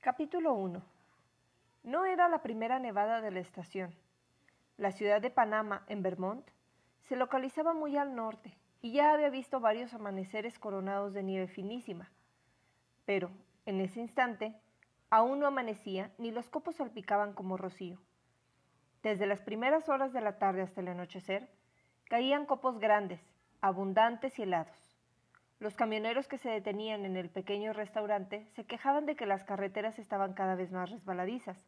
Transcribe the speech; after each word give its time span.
Capítulo 0.00 0.54
1 0.54 0.80
No 1.82 2.04
era 2.04 2.28
la 2.28 2.40
primera 2.40 2.78
nevada 2.78 3.20
de 3.20 3.32
la 3.32 3.40
estación. 3.40 3.92
La 4.76 4.92
ciudad 4.92 5.20
de 5.20 5.28
Panamá, 5.28 5.84
en 5.88 6.04
Vermont, 6.04 6.46
se 7.00 7.16
localizaba 7.16 7.74
muy 7.74 7.96
al 7.96 8.14
norte 8.14 8.56
y 8.80 8.92
ya 8.92 9.12
había 9.12 9.28
visto 9.28 9.58
varios 9.58 9.92
amaneceres 9.94 10.56
coronados 10.60 11.14
de 11.14 11.24
nieve 11.24 11.48
finísima. 11.48 12.12
Pero, 13.06 13.32
en 13.66 13.80
ese 13.80 13.98
instante, 13.98 14.54
aún 15.10 15.40
no 15.40 15.48
amanecía 15.48 16.12
ni 16.16 16.30
los 16.30 16.48
copos 16.48 16.76
salpicaban 16.76 17.32
como 17.32 17.56
rocío. 17.56 17.98
Desde 19.02 19.26
las 19.26 19.42
primeras 19.42 19.88
horas 19.88 20.12
de 20.12 20.20
la 20.20 20.38
tarde 20.38 20.62
hasta 20.62 20.80
el 20.80 20.88
anochecer, 20.88 21.50
caían 22.04 22.46
copos 22.46 22.78
grandes, 22.78 23.20
abundantes 23.60 24.38
y 24.38 24.44
helados. 24.44 24.87
Los 25.60 25.74
camioneros 25.74 26.28
que 26.28 26.38
se 26.38 26.50
detenían 26.50 27.04
en 27.04 27.16
el 27.16 27.30
pequeño 27.30 27.72
restaurante 27.72 28.46
se 28.54 28.64
quejaban 28.64 29.06
de 29.06 29.16
que 29.16 29.26
las 29.26 29.42
carreteras 29.42 29.98
estaban 29.98 30.32
cada 30.32 30.54
vez 30.54 30.70
más 30.70 30.90
resbaladizas, 30.90 31.58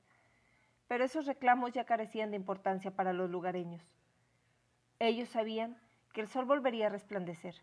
pero 0.87 1.05
esos 1.05 1.27
reclamos 1.27 1.73
ya 1.73 1.85
carecían 1.85 2.31
de 2.31 2.37
importancia 2.37 2.93
para 2.93 3.13
los 3.13 3.29
lugareños. 3.31 3.83
Ellos 5.01 5.29
sabían 5.29 5.77
que 6.13 6.21
el 6.21 6.29
sol 6.29 6.45
volvería 6.45 6.87
a 6.87 6.91
resplandecer 6.91 7.57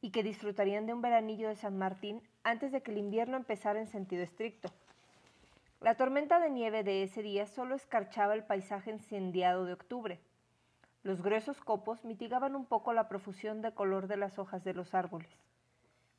y 0.00 0.10
que 0.10 0.22
disfrutarían 0.22 0.86
de 0.86 0.94
un 0.94 1.02
veranillo 1.02 1.48
de 1.48 1.56
San 1.56 1.76
Martín 1.76 2.22
antes 2.44 2.70
de 2.70 2.82
que 2.82 2.92
el 2.92 2.98
invierno 2.98 3.36
empezara 3.36 3.80
en 3.80 3.88
sentido 3.88 4.22
estricto. 4.22 4.70
La 5.80 5.96
tormenta 5.96 6.38
de 6.38 6.50
nieve 6.50 6.84
de 6.84 7.02
ese 7.02 7.22
día 7.22 7.46
solo 7.46 7.74
escarchaba 7.74 8.34
el 8.34 8.44
paisaje 8.44 8.90
incendiado 8.90 9.64
de 9.64 9.72
octubre. 9.72 10.20
Los 11.02 11.22
gruesos 11.22 11.60
copos 11.60 12.04
mitigaban 12.04 12.56
un 12.56 12.66
poco 12.66 12.92
la 12.92 13.08
profusión 13.08 13.62
de 13.62 13.72
color 13.72 14.08
de 14.08 14.16
las 14.16 14.38
hojas 14.38 14.64
de 14.64 14.74
los 14.74 14.94
árboles, 14.94 15.30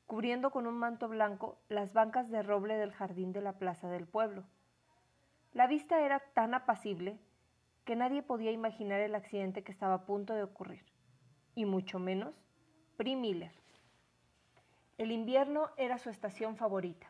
cubriendo 0.08 0.52
con 0.52 0.68
un 0.68 0.78
manto 0.78 1.10
blanco 1.10 1.60
las 1.68 1.94
bancas 1.94 2.30
de 2.30 2.42
roble 2.42 2.78
del 2.78 2.94
jardín 2.94 3.34
de 3.34 3.42
la 3.42 3.54
plaza 3.54 3.90
del 3.90 4.08
pueblo. 4.08 4.46
La 5.52 5.68
vista 5.68 6.00
era 6.02 6.20
tan 6.34 6.54
apacible 6.54 7.20
que 7.84 7.96
nadie 7.96 8.22
podía 8.22 8.52
imaginar 8.52 9.02
el 9.02 9.16
accidente 9.16 9.64
que 9.64 9.72
estaba 9.72 9.96
a 9.96 10.06
punto 10.06 10.34
de 10.34 10.44
ocurrir, 10.44 10.86
y 11.56 11.66
mucho 11.66 12.00
menos 12.00 12.36
Pri 12.98 13.16
Miller. 13.16 13.52
El 14.98 15.12
invierno 15.12 15.70
era 15.78 15.98
su 15.98 16.10
estación 16.10 16.56
favorita. 16.56 17.08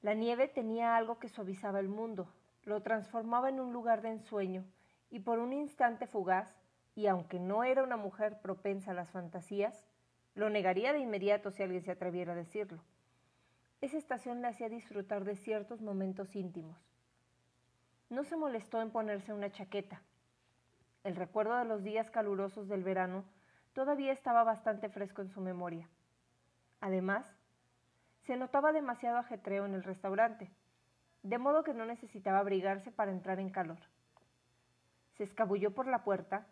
La 0.00 0.14
nieve 0.14 0.48
tenía 0.48 0.96
algo 0.96 1.18
que 1.18 1.28
suavizaba 1.28 1.78
el 1.78 1.88
mundo, 1.88 2.32
lo 2.64 2.82
transformaba 2.82 3.48
en 3.48 3.60
un 3.60 3.72
lugar 3.72 4.02
de 4.02 4.10
ensueño, 4.10 4.64
y 5.10 5.20
por 5.20 5.38
un 5.38 5.52
instante 5.52 6.06
fugaz, 6.06 6.61
y 6.94 7.06
aunque 7.06 7.38
no 7.38 7.64
era 7.64 7.82
una 7.82 7.96
mujer 7.96 8.40
propensa 8.40 8.90
a 8.90 8.94
las 8.94 9.10
fantasías, 9.10 9.86
lo 10.34 10.50
negaría 10.50 10.92
de 10.92 11.00
inmediato 11.00 11.50
si 11.50 11.62
alguien 11.62 11.82
se 11.82 11.90
atreviera 11.90 12.32
a 12.32 12.36
decirlo. 12.36 12.82
Esa 13.80 13.98
estación 13.98 14.42
le 14.42 14.48
hacía 14.48 14.68
disfrutar 14.68 15.24
de 15.24 15.36
ciertos 15.36 15.80
momentos 15.82 16.36
íntimos. 16.36 16.78
No 18.10 18.24
se 18.24 18.36
molestó 18.36 18.80
en 18.80 18.90
ponerse 18.90 19.32
una 19.32 19.50
chaqueta. 19.50 20.02
El 21.02 21.16
recuerdo 21.16 21.56
de 21.56 21.64
los 21.64 21.82
días 21.82 22.10
calurosos 22.10 22.68
del 22.68 22.84
verano 22.84 23.24
todavía 23.72 24.12
estaba 24.12 24.44
bastante 24.44 24.88
fresco 24.88 25.22
en 25.22 25.30
su 25.30 25.40
memoria. 25.40 25.88
Además, 26.80 27.26
se 28.26 28.36
notaba 28.36 28.72
demasiado 28.72 29.18
ajetreo 29.18 29.66
en 29.66 29.74
el 29.74 29.82
restaurante, 29.82 30.50
de 31.22 31.38
modo 31.38 31.64
que 31.64 31.74
no 31.74 31.86
necesitaba 31.86 32.38
abrigarse 32.38 32.92
para 32.92 33.10
entrar 33.10 33.40
en 33.40 33.50
calor. 33.50 33.78
Se 35.16 35.24
escabulló 35.24 35.74
por 35.74 35.88
la 35.88 36.04
puerta 36.04 36.46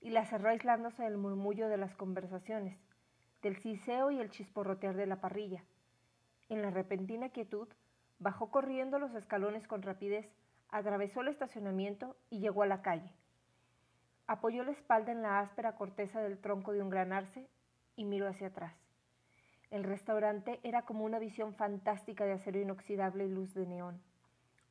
y 0.00 0.10
la 0.10 0.24
cerró 0.24 0.50
aislándose 0.50 1.02
del 1.02 1.16
murmullo 1.16 1.68
de 1.68 1.76
las 1.76 1.94
conversaciones, 1.94 2.78
del 3.42 3.56
ciseo 3.56 4.10
y 4.10 4.18
el 4.18 4.30
chisporrotear 4.30 4.96
de 4.96 5.06
la 5.06 5.20
parrilla. 5.20 5.64
En 6.48 6.62
la 6.62 6.70
repentina 6.70 7.28
quietud, 7.28 7.68
bajó 8.18 8.50
corriendo 8.50 8.98
los 8.98 9.14
escalones 9.14 9.66
con 9.66 9.82
rapidez, 9.82 10.28
atravesó 10.68 11.20
el 11.20 11.28
estacionamiento 11.28 12.16
y 12.28 12.40
llegó 12.40 12.62
a 12.62 12.66
la 12.66 12.82
calle. 12.82 13.12
Apoyó 14.26 14.62
la 14.62 14.72
espalda 14.72 15.12
en 15.12 15.22
la 15.22 15.40
áspera 15.40 15.76
corteza 15.76 16.20
del 16.20 16.38
tronco 16.38 16.72
de 16.72 16.82
un 16.82 16.90
gran 16.90 17.12
arce 17.12 17.48
y 17.96 18.04
miró 18.04 18.28
hacia 18.28 18.48
atrás. 18.48 18.74
El 19.70 19.84
restaurante 19.84 20.58
era 20.64 20.82
como 20.82 21.04
una 21.04 21.18
visión 21.18 21.54
fantástica 21.54 22.24
de 22.24 22.32
acero 22.32 22.60
inoxidable 22.60 23.26
y 23.26 23.30
luz 23.30 23.54
de 23.54 23.66
neón. 23.66 24.00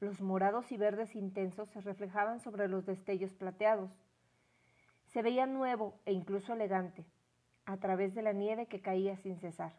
Los 0.02 0.22
morados 0.22 0.72
y 0.72 0.78
verdes 0.78 1.16
intensos 1.16 1.70
se 1.70 1.81
reflejaban 1.81 2.40
sobre 2.40 2.68
los 2.68 2.86
destellos 2.86 3.34
plateados. 3.34 3.92
Se 5.14 5.22
veía 5.22 5.46
nuevo 5.46 6.00
e 6.06 6.14
incluso 6.14 6.53
elegante, 6.53 7.06
a 7.66 7.78
través 7.78 8.16
de 8.16 8.22
la 8.22 8.34
nieve 8.34 8.66
que 8.66 8.81
caía 8.81 9.16
sin 9.18 9.38
cesar. 9.38 9.74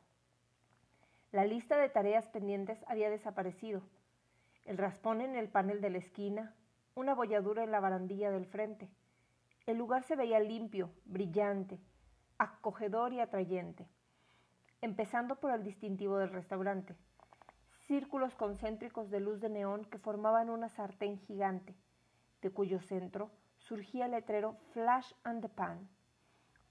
La 1.32 1.44
lista 1.44 1.78
de 1.78 1.88
tareas 1.88 2.28
pendientes 2.28 2.78
había 2.86 3.10
desaparecido. 3.10 3.82
El 4.64 4.78
raspón 4.78 5.20
en 5.20 5.34
el 5.34 5.48
panel 5.48 5.80
de 5.80 5.90
la 5.90 5.98
esquina, 5.98 6.54
una 6.94 7.14
bolladura 7.14 7.64
en 7.64 7.70
la 7.70 7.80
barandilla 7.80 8.30
del 8.30 8.46
frente. 8.46 8.88
El 9.66 9.78
lugar 9.78 10.04
se 10.04 10.16
veía 10.16 10.38
limpio, 10.40 10.90
brillante, 11.06 11.80
acogedor 12.38 13.12
y 13.12 13.20
atrayente 13.20 13.88
empezando 14.82 15.36
por 15.36 15.52
el 15.52 15.62
distintivo 15.62 16.18
del 16.18 16.30
restaurante. 16.30 16.96
Círculos 17.86 18.34
concéntricos 18.34 19.10
de 19.10 19.20
luz 19.20 19.40
de 19.40 19.48
neón 19.48 19.84
que 19.84 19.98
formaban 19.98 20.48
una 20.48 20.68
sartén 20.68 21.18
gigante, 21.18 21.74
de 22.40 22.50
cuyo 22.50 22.80
centro 22.80 23.30
surgía 23.60 24.06
el 24.06 24.12
letrero 24.12 24.56
Flash 24.72 25.12
and 25.22 25.42
the 25.42 25.48
Pan, 25.48 25.88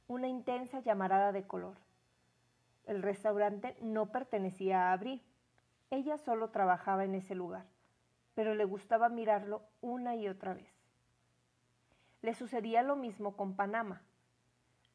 una 0.07 0.27
intensa 0.27 0.79
llamarada 0.81 1.31
de 1.31 1.47
color. 1.47 1.77
El 2.85 3.01
restaurante 3.03 3.77
no 3.81 4.07
pertenecía 4.07 4.89
a 4.89 4.93
Abri. 4.93 5.23
Ella 5.91 6.17
solo 6.17 6.49
trabajaba 6.49 7.05
en 7.05 7.15
ese 7.15 7.35
lugar, 7.35 7.65
pero 8.33 8.55
le 8.55 8.65
gustaba 8.65 9.09
mirarlo 9.09 9.61
una 9.81 10.15
y 10.15 10.27
otra 10.27 10.53
vez. 10.53 10.73
Le 12.21 12.33
sucedía 12.33 12.83
lo 12.83 12.95
mismo 12.95 13.37
con 13.37 13.55
Panamá. 13.55 14.01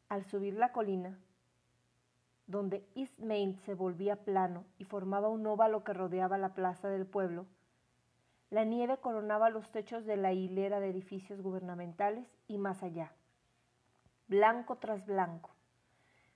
Al 0.08 0.24
subir 0.24 0.54
la 0.54 0.72
colina, 0.72 1.18
donde 2.46 2.86
East 2.94 3.20
Main 3.20 3.56
se 3.64 3.74
volvía 3.74 4.24
plano 4.24 4.64
y 4.78 4.84
formaba 4.84 5.28
un 5.28 5.46
óvalo 5.46 5.82
que 5.82 5.94
rodeaba 5.94 6.36
la 6.36 6.54
plaza 6.54 6.88
del 6.88 7.06
pueblo, 7.06 7.46
la 8.54 8.64
nieve 8.64 8.98
coronaba 8.98 9.50
los 9.50 9.68
techos 9.72 10.06
de 10.06 10.16
la 10.16 10.32
hilera 10.32 10.78
de 10.78 10.88
edificios 10.88 11.42
gubernamentales 11.42 12.24
y 12.46 12.56
más 12.56 12.84
allá, 12.84 13.10
blanco 14.28 14.76
tras 14.76 15.04
blanco. 15.06 15.50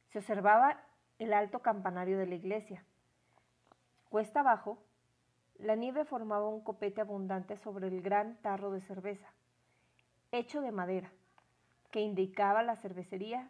Se 0.08 0.18
observaba 0.18 0.80
el 1.20 1.32
alto 1.32 1.60
campanario 1.60 2.18
de 2.18 2.26
la 2.26 2.34
iglesia. 2.34 2.82
Cuesta 4.08 4.40
abajo, 4.40 4.82
la 5.60 5.76
nieve 5.76 6.04
formaba 6.04 6.48
un 6.48 6.60
copete 6.60 7.00
abundante 7.00 7.56
sobre 7.56 7.86
el 7.86 8.02
gran 8.02 8.34
tarro 8.42 8.72
de 8.72 8.80
cerveza, 8.80 9.28
hecho 10.32 10.60
de 10.60 10.72
madera, 10.72 11.12
que 11.92 12.00
indicaba 12.00 12.64
la 12.64 12.74
cervecería 12.74 13.48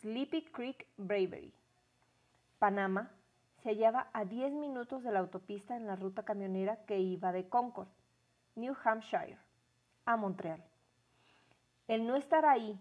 Sleepy 0.00 0.46
Creek 0.46 0.84
Bravery. 0.96 1.54
Panamá 2.58 3.12
se 3.62 3.70
hallaba 3.70 4.08
a 4.12 4.24
10 4.24 4.52
minutos 4.52 5.02
de 5.02 5.10
la 5.10 5.18
autopista 5.18 5.76
en 5.76 5.86
la 5.86 5.96
ruta 5.96 6.22
camionera 6.24 6.84
que 6.86 6.98
iba 6.98 7.32
de 7.32 7.48
Concord, 7.48 7.88
New 8.54 8.74
Hampshire, 8.84 9.38
a 10.04 10.16
Montreal. 10.16 10.62
El 11.88 12.06
no 12.06 12.16
estar 12.16 12.44
ahí 12.44 12.78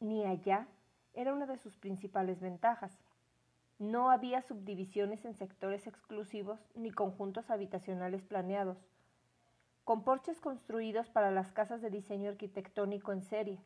ni 0.00 0.24
allá 0.24 0.66
era 1.14 1.32
una 1.32 1.46
de 1.46 1.58
sus 1.58 1.76
principales 1.76 2.40
ventajas. 2.40 2.96
No 3.78 4.10
había 4.10 4.42
subdivisiones 4.42 5.24
en 5.24 5.34
sectores 5.34 5.86
exclusivos 5.86 6.60
ni 6.74 6.90
conjuntos 6.90 7.50
habitacionales 7.50 8.22
planeados, 8.22 8.78
con 9.84 10.04
porches 10.04 10.40
construidos 10.40 11.08
para 11.08 11.30
las 11.30 11.50
casas 11.52 11.80
de 11.82 11.90
diseño 11.90 12.30
arquitectónico 12.30 13.12
en 13.12 13.22
serie. 13.22 13.58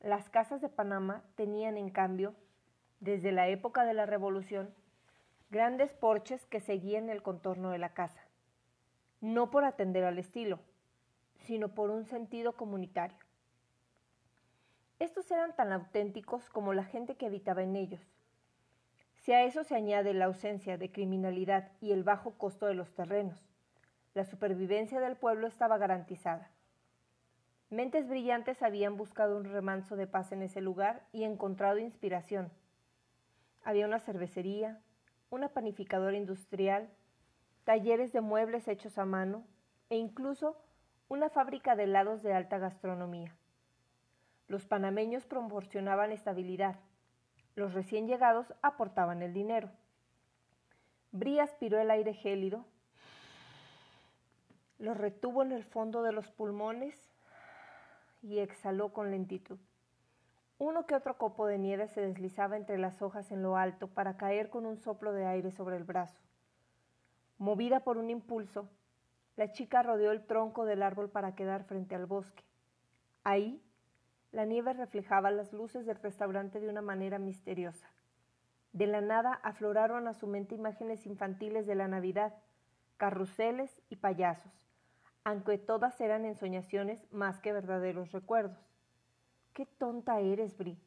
Las 0.00 0.28
casas 0.28 0.60
de 0.60 0.68
Panamá 0.68 1.22
tenían, 1.36 1.76
en 1.76 1.90
cambio, 1.90 2.34
desde 2.98 3.32
la 3.32 3.48
época 3.48 3.84
de 3.84 3.94
la 3.94 4.06
Revolución, 4.06 4.74
grandes 5.50 5.92
porches 5.92 6.46
que 6.46 6.60
seguían 6.60 7.10
el 7.10 7.22
contorno 7.22 7.70
de 7.70 7.78
la 7.78 7.92
casa, 7.92 8.20
no 9.20 9.50
por 9.50 9.64
atender 9.64 10.04
al 10.04 10.18
estilo, 10.18 10.60
sino 11.40 11.74
por 11.74 11.90
un 11.90 12.04
sentido 12.04 12.52
comunitario. 12.52 13.18
Estos 14.98 15.30
eran 15.30 15.54
tan 15.56 15.72
auténticos 15.72 16.48
como 16.50 16.72
la 16.72 16.84
gente 16.84 17.16
que 17.16 17.26
habitaba 17.26 17.62
en 17.62 17.74
ellos. 17.74 18.00
Si 19.16 19.32
a 19.32 19.44
eso 19.44 19.64
se 19.64 19.74
añade 19.74 20.14
la 20.14 20.26
ausencia 20.26 20.78
de 20.78 20.92
criminalidad 20.92 21.72
y 21.80 21.92
el 21.92 22.04
bajo 22.04 22.32
costo 22.32 22.66
de 22.66 22.74
los 22.74 22.94
terrenos, 22.94 23.50
la 24.14 24.24
supervivencia 24.24 25.00
del 25.00 25.16
pueblo 25.16 25.46
estaba 25.46 25.78
garantizada. 25.78 26.50
Mentes 27.70 28.08
brillantes 28.08 28.62
habían 28.62 28.96
buscado 28.96 29.36
un 29.36 29.44
remanso 29.44 29.96
de 29.96 30.06
paz 30.06 30.32
en 30.32 30.42
ese 30.42 30.60
lugar 30.60 31.06
y 31.12 31.24
encontrado 31.24 31.78
inspiración 31.78 32.50
había 33.62 33.86
una 33.86 34.00
cervecería, 34.00 34.80
una 35.30 35.48
panificadora 35.48 36.16
industrial, 36.16 36.90
talleres 37.64 38.12
de 38.12 38.20
muebles 38.20 38.66
hechos 38.68 38.98
a 38.98 39.04
mano 39.04 39.44
e 39.88 39.96
incluso 39.96 40.56
una 41.08 41.30
fábrica 41.30 41.76
de 41.76 41.84
helados 41.84 42.22
de 42.22 42.34
alta 42.34 42.58
gastronomía. 42.58 43.34
Los 44.48 44.66
panameños 44.66 45.26
proporcionaban 45.26 46.10
estabilidad, 46.10 46.76
los 47.54 47.74
recién 47.74 48.08
llegados 48.08 48.52
aportaban 48.62 49.22
el 49.22 49.32
dinero. 49.32 49.70
Brí 51.12 51.38
aspiró 51.38 51.80
el 51.80 51.90
aire 51.90 52.14
gélido 52.14 52.64
Lo 54.78 54.94
retuvo 54.94 55.42
en 55.42 55.52
el 55.52 55.64
fondo 55.64 56.02
de 56.02 56.12
los 56.12 56.30
pulmones 56.30 56.94
y 58.22 58.38
exhaló 58.38 58.92
con 58.92 59.10
lentitud. 59.10 59.58
Uno 60.60 60.84
que 60.84 60.94
otro 60.94 61.16
copo 61.16 61.46
de 61.46 61.56
nieve 61.56 61.88
se 61.88 62.02
deslizaba 62.02 62.58
entre 62.58 62.76
las 62.76 63.00
hojas 63.00 63.32
en 63.32 63.42
lo 63.42 63.56
alto 63.56 63.88
para 63.88 64.18
caer 64.18 64.50
con 64.50 64.66
un 64.66 64.76
soplo 64.76 65.14
de 65.14 65.24
aire 65.24 65.50
sobre 65.52 65.78
el 65.78 65.84
brazo. 65.84 66.20
Movida 67.38 67.80
por 67.80 67.96
un 67.96 68.10
impulso, 68.10 68.68
la 69.36 69.52
chica 69.52 69.82
rodeó 69.82 70.12
el 70.12 70.26
tronco 70.26 70.66
del 70.66 70.82
árbol 70.82 71.08
para 71.08 71.34
quedar 71.34 71.64
frente 71.64 71.94
al 71.94 72.04
bosque. 72.04 72.44
Ahí, 73.24 73.64
la 74.32 74.44
nieve 74.44 74.74
reflejaba 74.74 75.30
las 75.30 75.54
luces 75.54 75.86
del 75.86 75.96
restaurante 75.96 76.60
de 76.60 76.68
una 76.68 76.82
manera 76.82 77.18
misteriosa. 77.18 77.90
De 78.74 78.86
la 78.86 79.00
nada 79.00 79.40
afloraron 79.42 80.08
a 80.08 80.12
su 80.12 80.26
mente 80.26 80.56
imágenes 80.56 81.06
infantiles 81.06 81.66
de 81.66 81.74
la 81.74 81.88
Navidad, 81.88 82.34
carruseles 82.98 83.80
y 83.88 83.96
payasos, 83.96 84.52
aunque 85.24 85.56
todas 85.56 85.98
eran 86.02 86.26
ensoñaciones 86.26 87.10
más 87.10 87.40
que 87.40 87.54
verdaderos 87.54 88.12
recuerdos. 88.12 88.69
Qué 89.60 89.66
tonta 89.66 90.20
eres, 90.20 90.56
Bri. 90.56 90.78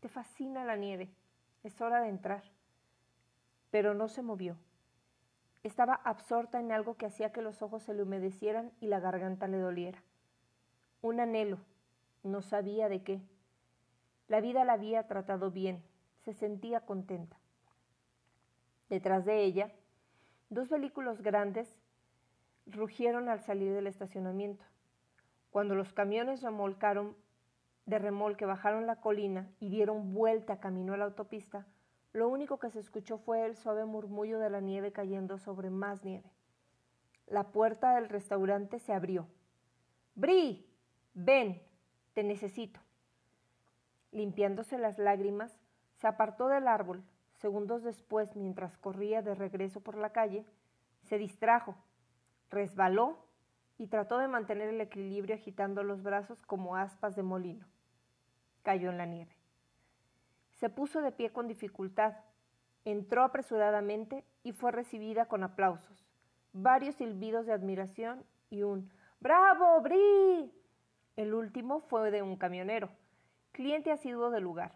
Te 0.00 0.08
fascina 0.08 0.64
la 0.64 0.74
nieve. 0.74 1.08
Es 1.62 1.80
hora 1.80 2.00
de 2.00 2.08
entrar. 2.08 2.42
Pero 3.70 3.94
no 3.94 4.08
se 4.08 4.22
movió. 4.22 4.56
Estaba 5.62 5.94
absorta 5.94 6.58
en 6.58 6.72
algo 6.72 6.96
que 6.96 7.06
hacía 7.06 7.30
que 7.30 7.42
los 7.42 7.62
ojos 7.62 7.84
se 7.84 7.94
le 7.94 8.02
humedecieran 8.02 8.72
y 8.80 8.88
la 8.88 8.98
garganta 8.98 9.46
le 9.46 9.58
doliera. 9.58 10.02
Un 11.00 11.20
anhelo. 11.20 11.58
No 12.24 12.42
sabía 12.42 12.88
de 12.88 13.04
qué. 13.04 13.22
La 14.26 14.40
vida 14.40 14.64
la 14.64 14.72
había 14.72 15.06
tratado 15.06 15.52
bien. 15.52 15.80
Se 16.24 16.32
sentía 16.32 16.80
contenta. 16.80 17.38
Detrás 18.88 19.26
de 19.26 19.44
ella, 19.44 19.70
dos 20.50 20.68
vehículos 20.68 21.22
grandes 21.22 21.72
rugieron 22.66 23.28
al 23.28 23.42
salir 23.42 23.72
del 23.72 23.86
estacionamiento. 23.86 24.64
Cuando 25.52 25.76
los 25.76 25.92
camiones 25.92 26.42
remolcaron 26.42 27.14
de 27.88 27.98
remolque 27.98 28.44
bajaron 28.44 28.86
la 28.86 29.00
colina 29.00 29.50
y 29.60 29.70
dieron 29.70 30.12
vuelta 30.12 30.60
camino 30.60 30.92
a 30.92 30.98
la 30.98 31.06
autopista, 31.06 31.66
lo 32.12 32.28
único 32.28 32.58
que 32.58 32.68
se 32.68 32.80
escuchó 32.80 33.16
fue 33.16 33.46
el 33.46 33.56
suave 33.56 33.86
murmullo 33.86 34.38
de 34.38 34.50
la 34.50 34.60
nieve 34.60 34.92
cayendo 34.92 35.38
sobre 35.38 35.70
más 35.70 36.04
nieve. 36.04 36.30
La 37.26 37.44
puerta 37.44 37.94
del 37.94 38.10
restaurante 38.10 38.78
se 38.78 38.92
abrió. 38.92 39.26
Bri, 40.14 40.66
ven, 41.14 41.62
te 42.12 42.22
necesito. 42.22 42.78
Limpiándose 44.12 44.76
las 44.76 44.98
lágrimas, 44.98 45.58
se 45.94 46.08
apartó 46.08 46.48
del 46.48 46.68
árbol. 46.68 47.02
Segundos 47.36 47.84
después, 47.84 48.36
mientras 48.36 48.76
corría 48.76 49.22
de 49.22 49.34
regreso 49.34 49.80
por 49.80 49.96
la 49.96 50.12
calle, 50.12 50.44
se 51.04 51.16
distrajo, 51.16 51.74
resbaló 52.50 53.24
y 53.78 53.86
trató 53.86 54.18
de 54.18 54.28
mantener 54.28 54.68
el 54.68 54.80
equilibrio 54.82 55.36
agitando 55.36 55.82
los 55.82 56.02
brazos 56.02 56.42
como 56.42 56.76
aspas 56.76 57.16
de 57.16 57.22
molino 57.22 57.66
cayó 58.68 58.90
en 58.90 58.98
la 58.98 59.06
nieve. 59.06 59.34
Se 60.60 60.68
puso 60.68 61.00
de 61.00 61.10
pie 61.10 61.32
con 61.32 61.48
dificultad, 61.48 62.18
entró 62.84 63.22
apresuradamente 63.22 64.26
y 64.42 64.52
fue 64.52 64.72
recibida 64.72 65.24
con 65.24 65.42
aplausos, 65.42 66.04
varios 66.52 66.96
silbidos 66.96 67.46
de 67.46 67.54
admiración 67.54 68.26
y 68.50 68.64
un 68.64 68.92
¡Bravo, 69.20 69.80
Bri! 69.80 70.52
El 71.16 71.32
último 71.32 71.80
fue 71.80 72.10
de 72.10 72.20
un 72.20 72.36
camionero, 72.36 72.90
cliente 73.52 73.90
asiduo 73.90 74.28
del 74.28 74.44
lugar. 74.44 74.72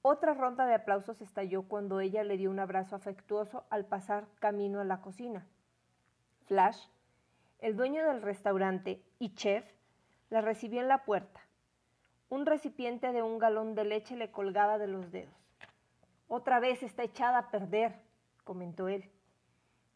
Otra 0.00 0.32
ronda 0.32 0.64
de 0.64 0.72
aplausos 0.72 1.20
estalló 1.20 1.64
cuando 1.64 2.00
ella 2.00 2.24
le 2.24 2.38
dio 2.38 2.50
un 2.50 2.60
abrazo 2.60 2.96
afectuoso 2.96 3.66
al 3.68 3.84
pasar 3.84 4.26
camino 4.38 4.80
a 4.80 4.84
la 4.84 5.02
cocina. 5.02 5.46
Flash, 6.46 6.82
el 7.58 7.76
dueño 7.76 8.06
del 8.06 8.22
restaurante 8.22 9.02
y 9.18 9.34
chef, 9.34 9.70
la 10.30 10.40
recibió 10.40 10.80
en 10.80 10.88
la 10.88 11.04
puerta. 11.04 11.45
Un 12.28 12.44
recipiente 12.44 13.12
de 13.12 13.22
un 13.22 13.38
galón 13.38 13.76
de 13.76 13.84
leche 13.84 14.16
le 14.16 14.32
colgaba 14.32 14.78
de 14.78 14.88
los 14.88 15.12
dedos. 15.12 15.32
Otra 16.26 16.58
vez 16.58 16.82
está 16.82 17.04
echada 17.04 17.38
a 17.38 17.50
perder, 17.52 18.00
comentó 18.42 18.88
él. 18.88 19.08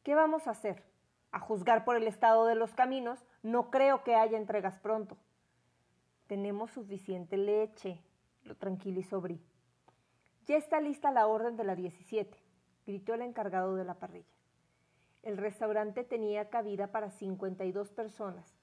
¿Qué 0.04 0.14
vamos 0.14 0.46
a 0.46 0.52
hacer? 0.52 0.84
A 1.32 1.40
juzgar 1.40 1.84
por 1.84 1.96
el 1.96 2.06
estado 2.06 2.46
de 2.46 2.54
los 2.54 2.72
caminos, 2.72 3.18
no 3.42 3.70
creo 3.70 4.04
que 4.04 4.14
haya 4.14 4.38
entregas 4.38 4.78
pronto. 4.78 5.16
Tenemos 6.28 6.70
suficiente 6.70 7.36
leche, 7.36 8.00
lo 8.44 8.56
tranquilizó 8.56 9.20
Bri. 9.20 9.40
Ya 10.46 10.56
está 10.56 10.80
lista 10.80 11.10
la 11.10 11.26
orden 11.26 11.56
de 11.56 11.64
la 11.64 11.74
17, 11.74 12.38
gritó 12.86 13.14
el 13.14 13.22
encargado 13.22 13.74
de 13.74 13.84
la 13.84 13.94
parrilla. 13.94 14.26
El 15.24 15.36
restaurante 15.36 16.04
tenía 16.04 16.48
cabida 16.48 16.92
para 16.92 17.10
52 17.10 17.90
personas 17.90 18.59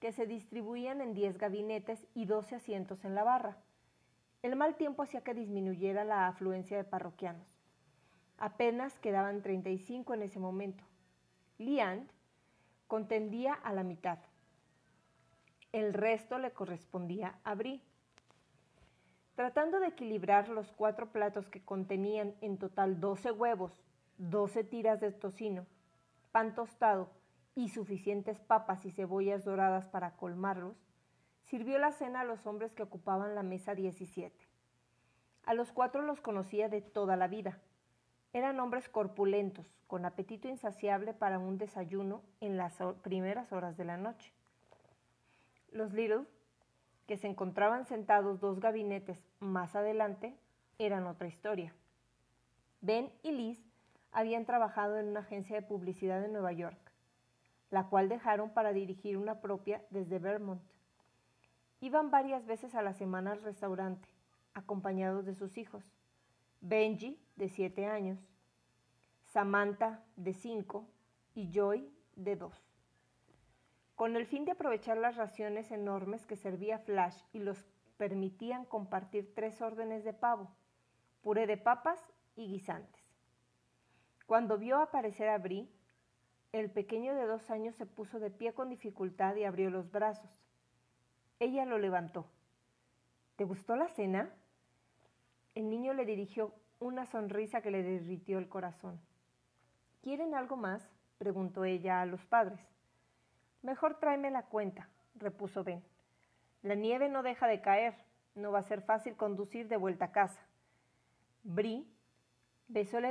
que 0.00 0.12
se 0.12 0.26
distribuían 0.26 1.00
en 1.00 1.14
10 1.14 1.38
gabinetes 1.38 2.06
y 2.14 2.26
12 2.26 2.56
asientos 2.56 3.04
en 3.04 3.14
la 3.14 3.24
barra. 3.24 3.56
El 4.42 4.56
mal 4.56 4.76
tiempo 4.76 5.02
hacía 5.02 5.22
que 5.22 5.34
disminuyera 5.34 6.04
la 6.04 6.26
afluencia 6.26 6.76
de 6.76 6.84
parroquianos. 6.84 7.46
Apenas 8.38 8.98
quedaban 8.98 9.42
35 9.42 10.14
en 10.14 10.22
ese 10.22 10.38
momento. 10.38 10.84
Liand 11.58 12.10
contendía 12.86 13.54
a 13.54 13.72
la 13.72 13.82
mitad. 13.82 14.18
El 15.72 15.94
resto 15.94 16.38
le 16.38 16.52
correspondía 16.52 17.38
a 17.44 17.54
Brie. 17.54 17.82
Tratando 19.34 19.80
de 19.80 19.88
equilibrar 19.88 20.48
los 20.48 20.72
cuatro 20.72 21.10
platos 21.12 21.48
que 21.48 21.64
contenían 21.64 22.34
en 22.40 22.58
total 22.58 23.00
12 23.00 23.32
huevos, 23.32 23.82
12 24.18 24.64
tiras 24.64 25.00
de 25.00 25.12
tocino, 25.12 25.66
pan 26.32 26.54
tostado 26.54 27.10
y 27.56 27.70
suficientes 27.70 28.38
papas 28.38 28.84
y 28.84 28.90
cebollas 28.90 29.44
doradas 29.44 29.86
para 29.86 30.12
colmarlos, 30.12 30.76
sirvió 31.40 31.78
la 31.78 31.90
cena 31.90 32.20
a 32.20 32.24
los 32.24 32.46
hombres 32.46 32.74
que 32.74 32.82
ocupaban 32.82 33.34
la 33.34 33.42
mesa 33.42 33.74
17. 33.74 34.46
A 35.46 35.54
los 35.54 35.72
cuatro 35.72 36.02
los 36.02 36.20
conocía 36.20 36.68
de 36.68 36.82
toda 36.82 37.16
la 37.16 37.28
vida. 37.28 37.58
Eran 38.34 38.60
hombres 38.60 38.90
corpulentos, 38.90 39.66
con 39.86 40.04
apetito 40.04 40.48
insaciable 40.48 41.14
para 41.14 41.38
un 41.38 41.56
desayuno 41.56 42.22
en 42.40 42.58
las 42.58 42.76
primeras 43.02 43.50
horas 43.52 43.78
de 43.78 43.86
la 43.86 43.96
noche. 43.96 44.32
Los 45.72 45.94
Little, 45.94 46.24
que 47.06 47.16
se 47.16 47.26
encontraban 47.26 47.86
sentados 47.86 48.38
dos 48.38 48.60
gabinetes 48.60 49.24
más 49.40 49.74
adelante, 49.74 50.36
eran 50.78 51.06
otra 51.06 51.28
historia. 51.28 51.72
Ben 52.82 53.10
y 53.22 53.32
Liz 53.32 53.64
habían 54.12 54.44
trabajado 54.44 54.98
en 54.98 55.08
una 55.08 55.20
agencia 55.20 55.56
de 55.56 55.66
publicidad 55.66 56.22
en 56.22 56.34
Nueva 56.34 56.52
York 56.52 56.85
la 57.70 57.88
cual 57.88 58.08
dejaron 58.08 58.50
para 58.50 58.72
dirigir 58.72 59.16
una 59.16 59.40
propia 59.40 59.84
desde 59.90 60.18
Vermont. 60.18 60.62
Iban 61.80 62.10
varias 62.10 62.46
veces 62.46 62.74
a 62.74 62.82
la 62.82 62.92
semana 62.92 63.32
al 63.32 63.42
restaurante, 63.42 64.08
acompañados 64.54 65.26
de 65.26 65.34
sus 65.34 65.58
hijos. 65.58 65.92
Benji, 66.60 67.20
de 67.36 67.48
siete 67.48 67.86
años, 67.86 68.18
Samantha, 69.24 70.02
de 70.16 70.32
cinco, 70.32 70.88
y 71.34 71.50
Joy, 71.52 71.92
de 72.14 72.36
dos. 72.36 72.66
Con 73.94 74.16
el 74.16 74.26
fin 74.26 74.44
de 74.44 74.52
aprovechar 74.52 74.96
las 74.96 75.16
raciones 75.16 75.70
enormes 75.70 76.26
que 76.26 76.36
servía 76.36 76.78
Flash 76.78 77.16
y 77.32 77.40
los 77.40 77.64
permitían 77.98 78.64
compartir 78.64 79.34
tres 79.34 79.60
órdenes 79.60 80.04
de 80.04 80.12
pavo, 80.12 80.50
puré 81.22 81.46
de 81.46 81.56
papas 81.56 82.00
y 82.34 82.46
guisantes. 82.46 83.02
Cuando 84.26 84.58
vio 84.58 84.78
aparecer 84.78 85.28
a 85.28 85.38
Brie, 85.38 85.68
el 86.60 86.70
pequeño 86.70 87.14
de 87.14 87.26
dos 87.26 87.50
años 87.50 87.74
se 87.76 87.86
puso 87.86 88.18
de 88.18 88.30
pie 88.30 88.54
con 88.54 88.68
dificultad 88.68 89.36
y 89.36 89.44
abrió 89.44 89.70
los 89.70 89.90
brazos. 89.90 90.30
Ella 91.38 91.64
lo 91.64 91.78
levantó. 91.78 92.26
¿Te 93.36 93.44
gustó 93.44 93.76
la 93.76 93.88
cena? 93.88 94.30
El 95.54 95.68
niño 95.68 95.92
le 95.92 96.04
dirigió 96.04 96.54
una 96.78 97.06
sonrisa 97.06 97.60
que 97.60 97.70
le 97.70 97.82
derritió 97.82 98.38
el 98.38 98.48
corazón. 98.48 99.00
¿Quieren 100.02 100.34
algo 100.34 100.56
más? 100.56 100.88
preguntó 101.18 101.64
ella 101.64 102.00
a 102.00 102.06
los 102.06 102.24
padres. 102.26 102.60
Mejor 103.62 103.98
tráeme 103.98 104.30
la 104.30 104.44
cuenta, 104.44 104.88
repuso 105.14 105.64
Ben. 105.64 105.82
La 106.62 106.74
nieve 106.74 107.08
no 107.08 107.22
deja 107.22 107.46
de 107.48 107.60
caer. 107.60 107.94
No 108.34 108.52
va 108.52 108.58
a 108.58 108.62
ser 108.62 108.82
fácil 108.82 109.16
conducir 109.16 109.68
de 109.68 109.76
vuelta 109.76 110.06
a 110.06 110.12
casa. 110.12 110.40
Bri 111.42 111.88
besó 112.68 112.98
el 112.98 113.04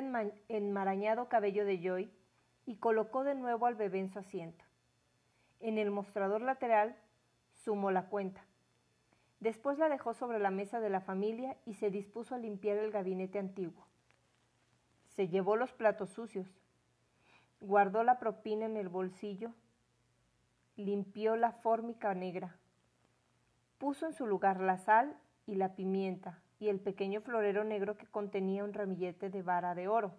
enmarañado 0.49 1.29
cabello 1.29 1.65
de 1.65 1.79
Joy 1.79 2.11
y 2.65 2.77
colocó 2.77 3.23
de 3.23 3.35
nuevo 3.35 3.65
al 3.65 3.75
bebé 3.75 3.99
en 3.99 4.09
su 4.09 4.19
asiento. 4.19 4.65
En 5.59 5.77
el 5.77 5.91
mostrador 5.91 6.41
lateral 6.41 6.95
sumó 7.53 7.91
la 7.91 8.07
cuenta. 8.07 8.45
Después 9.39 9.77
la 9.77 9.89
dejó 9.89 10.13
sobre 10.13 10.39
la 10.39 10.51
mesa 10.51 10.79
de 10.79 10.89
la 10.89 11.01
familia 11.01 11.57
y 11.65 11.75
se 11.75 11.91
dispuso 11.91 12.35
a 12.35 12.39
limpiar 12.39 12.77
el 12.77 12.91
gabinete 12.91 13.39
antiguo. 13.39 13.85
Se 15.09 15.27
llevó 15.27 15.55
los 15.55 15.71
platos 15.71 16.09
sucios, 16.09 16.47
guardó 17.61 18.03
la 18.03 18.19
propina 18.19 18.65
en 18.65 18.77
el 18.77 18.89
bolsillo, 18.89 19.53
limpió 20.75 21.35
la 21.35 21.51
fórmica 21.51 22.13
negra, 22.13 22.57
puso 23.77 24.05
en 24.07 24.13
su 24.13 24.25
lugar 24.25 24.59
la 24.59 24.77
sal 24.77 25.17
y 25.45 25.55
la 25.55 25.75
pimienta 25.75 26.41
y 26.59 26.69
el 26.69 26.79
pequeño 26.79 27.21
florero 27.21 27.63
negro 27.63 27.97
que 27.97 28.07
contenía 28.07 28.63
un 28.63 28.73
ramillete 28.73 29.29
de 29.29 29.41
vara 29.41 29.75
de 29.75 29.87
oro 29.87 30.13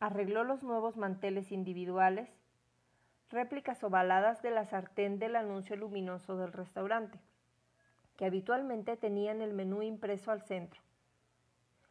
arregló 0.00 0.44
los 0.44 0.62
nuevos 0.62 0.96
manteles 0.96 1.50
individuales, 1.52 2.28
réplicas 3.30 3.82
ovaladas 3.84 4.42
de 4.42 4.50
la 4.50 4.64
sartén 4.64 5.18
del 5.18 5.36
anuncio 5.36 5.76
luminoso 5.76 6.36
del 6.36 6.52
restaurante, 6.52 7.18
que 8.16 8.26
habitualmente 8.26 8.96
tenían 8.96 9.42
el 9.42 9.52
menú 9.52 9.82
impreso 9.82 10.30
al 10.30 10.42
centro. 10.42 10.80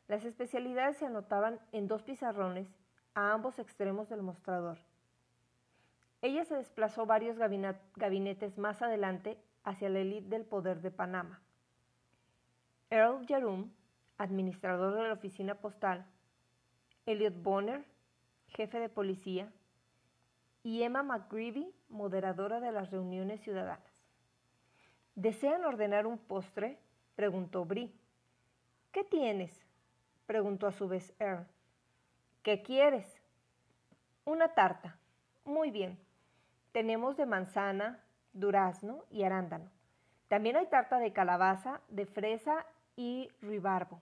Las 0.07 0.23
especialidades 0.25 0.97
se 0.97 1.05
anotaban 1.05 1.59
en 1.71 1.87
dos 1.87 2.03
pizarrones 2.03 2.67
a 3.13 3.33
ambos 3.33 3.59
extremos 3.59 4.09
del 4.09 4.21
mostrador. 4.21 4.77
Ella 6.21 6.45
se 6.45 6.55
desplazó 6.55 7.05
varios 7.05 7.37
gabinetes 7.37 8.57
más 8.57 8.81
adelante 8.81 9.37
hacia 9.63 9.89
la 9.89 9.99
élite 9.99 10.29
del 10.29 10.45
poder 10.45 10.81
de 10.81 10.91
Panamá. 10.91 11.41
Earl 12.89 13.25
Jarum, 13.27 13.71
administrador 14.17 14.95
de 14.95 15.03
la 15.03 15.13
oficina 15.13 15.55
postal, 15.55 16.05
Elliot 17.05 17.41
Bonner, 17.43 17.85
jefe 18.47 18.79
de 18.79 18.89
policía, 18.89 19.51
y 20.63 20.83
Emma 20.83 21.03
McGreevy, 21.03 21.73
moderadora 21.89 22.59
de 22.59 22.71
las 22.71 22.91
reuniones 22.91 23.41
ciudadanas. 23.41 23.97
¿Desean 25.15 25.63
ordenar 25.65 26.05
un 26.05 26.17
postre? 26.17 26.77
preguntó 27.15 27.65
Brie. 27.65 27.91
¿Qué 28.91 29.03
tienes? 29.03 29.65
preguntó 30.25 30.67
a 30.67 30.71
su 30.71 30.87
vez 30.87 31.13
Earl. 31.19 31.47
¿Qué 32.43 32.61
quieres? 32.61 33.21
Una 34.25 34.49
tarta. 34.53 34.97
Muy 35.45 35.71
bien. 35.71 35.97
Tenemos 36.71 37.17
de 37.17 37.25
manzana, 37.25 38.03
durazno 38.33 39.05
y 39.09 39.23
arándano. 39.23 39.71
También 40.27 40.57
hay 40.57 40.67
tarta 40.67 40.99
de 40.99 41.13
calabaza, 41.13 41.81
de 41.87 42.05
fresa 42.05 42.65
y 42.95 43.31
ribarbo, 43.41 44.01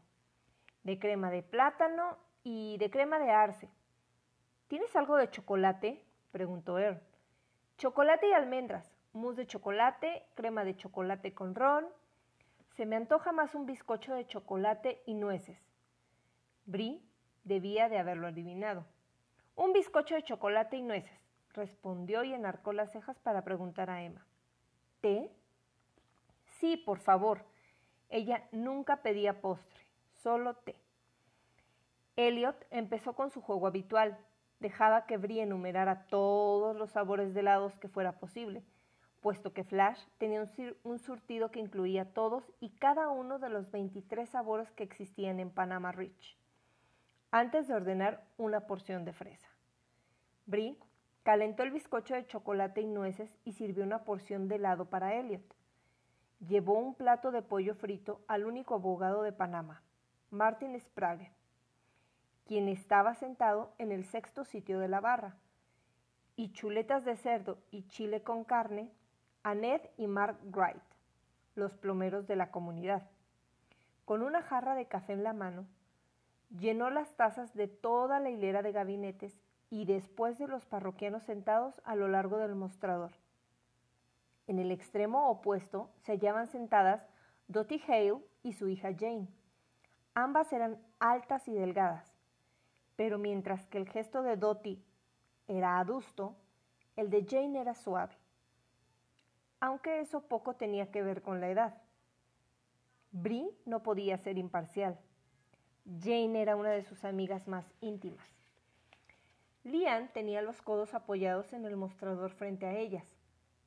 de 0.84 0.98
crema 0.98 1.30
de 1.30 1.44
plátano 1.44 2.18
y 2.44 2.78
de 2.78 2.90
crema 2.90 3.20
de 3.20 3.32
arce. 3.32 3.70
¿Tienes 4.68 4.96
algo 4.96 5.16
de 5.18 5.30
chocolate? 5.30 6.04
preguntó 6.32 6.80
Earl. 6.80 7.00
Chocolate 7.78 8.30
y 8.30 8.34
almendras, 8.34 8.92
mousse 9.14 9.38
de 9.38 9.48
chocolate, 9.48 10.26
crema 10.34 10.64
de 10.64 10.76
chocolate 10.76 11.34
con 11.34 11.54
ron. 11.54 11.86
Se 12.76 12.86
me 12.86 12.96
antoja 12.96 13.32
más 13.32 13.54
un 13.54 13.66
bizcocho 13.66 14.16
de 14.16 14.26
chocolate 14.26 15.04
y 15.06 15.14
nueces. 15.14 15.58
Brie 16.66 17.02
debía 17.44 17.90
de 17.90 18.00
haberlo 18.00 18.28
adivinado. 18.28 18.86
Un 19.56 19.72
bizcocho 19.72 20.16
de 20.16 20.24
chocolate 20.24 20.78
y 20.78 20.82
nueces, 20.82 21.20
respondió 21.54 22.24
y 22.24 22.34
enarcó 22.34 22.74
las 22.74 22.92
cejas 22.92 23.20
para 23.20 23.44
preguntar 23.44 23.90
a 23.90 24.04
Emma. 24.04 24.26
¿Té? 25.00 25.32
Sí, 26.60 26.76
por 26.76 27.00
favor. 27.00 27.46
Ella 28.10 28.48
nunca 28.52 28.98
pedía 28.98 29.42
postre, 29.42 29.86
solo 30.24 30.56
té. 30.56 30.76
Elliot 32.16 32.66
empezó 32.72 33.14
con 33.14 33.30
su 33.30 33.42
juego 33.42 33.68
habitual. 33.68 34.18
Dejaba 34.60 35.06
que 35.06 35.18
Brie 35.18 35.44
enumerara 35.44 36.08
todos 36.08 36.76
los 36.76 36.92
sabores 36.92 37.34
de 37.34 37.42
helados 37.42 37.78
que 37.78 37.90
fuera 37.90 38.20
posible, 38.20 38.64
puesto 39.22 39.54
que 39.54 39.64
Flash 39.64 40.00
tenía 40.18 40.46
un, 40.84 41.00
surtido 41.00 41.52
que 41.52 41.60
incluía 41.60 42.14
todos 42.14 42.52
y 42.60 42.70
cada 42.70 43.10
uno 43.10 43.40
de 43.40 43.50
los 43.50 43.70
23 43.72 44.30
sabores 44.30 44.72
que 44.72 44.84
existían 44.84 45.40
en 45.40 45.50
Panama 45.50 45.92
Rich, 45.92 46.38
antes 47.32 47.68
de 47.68 47.74
ordenar 47.74 48.24
una 48.38 48.62
porción 48.62 49.04
de 49.04 49.14
fresa. 49.14 49.50
Brie 50.46 50.78
calentó 51.24 51.64
el 51.64 51.72
bizcocho 51.72 52.14
de 52.14 52.28
chocolate 52.28 52.82
y 52.82 52.88
nueces 52.88 53.36
y 53.44 53.54
sirvió 53.54 53.84
una 53.84 54.04
porción 54.04 54.48
de 54.48 54.56
helado 54.56 54.86
para 54.86 55.16
Elliot. 55.16 55.56
Llevó 56.48 56.78
un 56.78 56.94
plato 56.94 57.32
de 57.32 57.42
pollo 57.42 57.74
frito 57.74 58.22
al 58.28 58.46
único 58.46 58.76
abogado 58.76 59.24
de 59.24 59.32
Panamá, 59.32 59.82
Martin 60.30 60.80
Sprague 60.80 61.35
quien 62.46 62.68
estaba 62.68 63.16
sentado 63.16 63.74
en 63.78 63.92
el 63.92 64.06
sexto 64.06 64.46
sitio 64.46 64.80
de 64.80 64.88
la 64.88 65.02
barra, 65.02 65.36
y 66.36 66.52
chuletas 66.52 67.06
de 67.06 67.16
cerdo 67.16 67.58
y 67.72 67.88
chile 67.88 68.22
con 68.22 68.44
carne 68.44 68.92
a 69.44 69.56
Ned 69.56 69.82
y 69.98 70.08
Mark 70.08 70.38
Wright, 70.44 70.82
los 71.56 71.76
plomeros 71.78 72.28
de 72.28 72.36
la 72.36 72.52
comunidad. 72.52 73.10
Con 74.04 74.22
una 74.22 74.42
jarra 74.42 74.76
de 74.76 74.88
café 74.88 75.14
en 75.14 75.24
la 75.24 75.34
mano, 75.34 75.66
llenó 76.60 76.90
las 76.90 77.16
tazas 77.16 77.54
de 77.56 77.68
toda 77.68 78.20
la 78.20 78.30
hilera 78.30 78.62
de 78.62 78.72
gabinetes 78.72 79.40
y 79.70 79.86
después 79.86 80.38
de 80.38 80.48
los 80.48 80.66
parroquianos 80.66 81.24
sentados 81.24 81.82
a 81.86 81.96
lo 81.96 82.08
largo 82.08 82.38
del 82.38 82.56
mostrador. 82.56 83.12
En 84.48 84.60
el 84.60 84.72
extremo 84.72 85.30
opuesto 85.30 85.90
se 86.04 86.12
hallaban 86.12 86.48
sentadas 86.48 87.08
Dottie 87.48 87.82
Hale 87.88 88.24
y 88.44 88.54
su 88.54 88.68
hija 88.68 88.90
Jane. 88.98 89.28
Ambas 90.14 90.54
eran 90.54 90.80
altas 91.00 91.48
y 91.48 91.54
delgadas, 91.54 92.15
pero 92.96 93.18
mientras 93.18 93.68
que 93.68 93.78
el 93.78 93.90
gesto 93.90 94.22
de 94.22 94.38
Dottie 94.38 94.82
era 95.48 95.80
adusto, 95.80 96.36
el 96.96 97.10
de 97.10 97.26
Jane 97.30 97.60
era 97.60 97.76
suave, 97.76 98.18
aunque 99.60 100.00
eso 100.00 100.22
poco 100.28 100.56
tenía 100.56 100.92
que 100.92 101.04
ver 101.04 101.22
con 101.22 101.42
la 101.42 101.50
edad. 101.50 101.82
Brie 103.12 103.50
no 103.66 103.82
podía 103.84 104.18
ser 104.18 104.38
imparcial. 104.38 105.00
Jane 105.86 106.42
era 106.42 106.56
una 106.56 106.72
de 106.72 106.84
sus 106.84 107.06
amigas 107.06 107.48
más 107.48 107.66
íntimas. 107.82 108.28
Lian 109.64 110.12
tenía 110.14 110.42
los 110.42 110.62
codos 110.62 110.94
apoyados 110.94 111.54
en 111.54 111.66
el 111.66 111.76
mostrador 111.76 112.32
frente 112.32 112.66
a 112.66 112.74
ellas. 112.74 113.06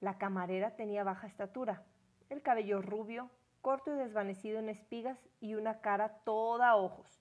La 0.01 0.19
camarera 0.19 0.77
tenía 0.77 1.03
baja 1.03 1.27
estatura, 1.27 1.83
el 2.29 2.43
cabello 2.43 2.81
rubio, 2.81 3.31
corto 3.63 3.93
y 3.93 3.99
desvanecido 3.99 4.59
en 4.61 4.69
espigas 4.69 5.19
y 5.41 5.55
una 5.55 5.81
cara 5.81 6.21
toda 6.25 6.77
ojos. 6.77 7.21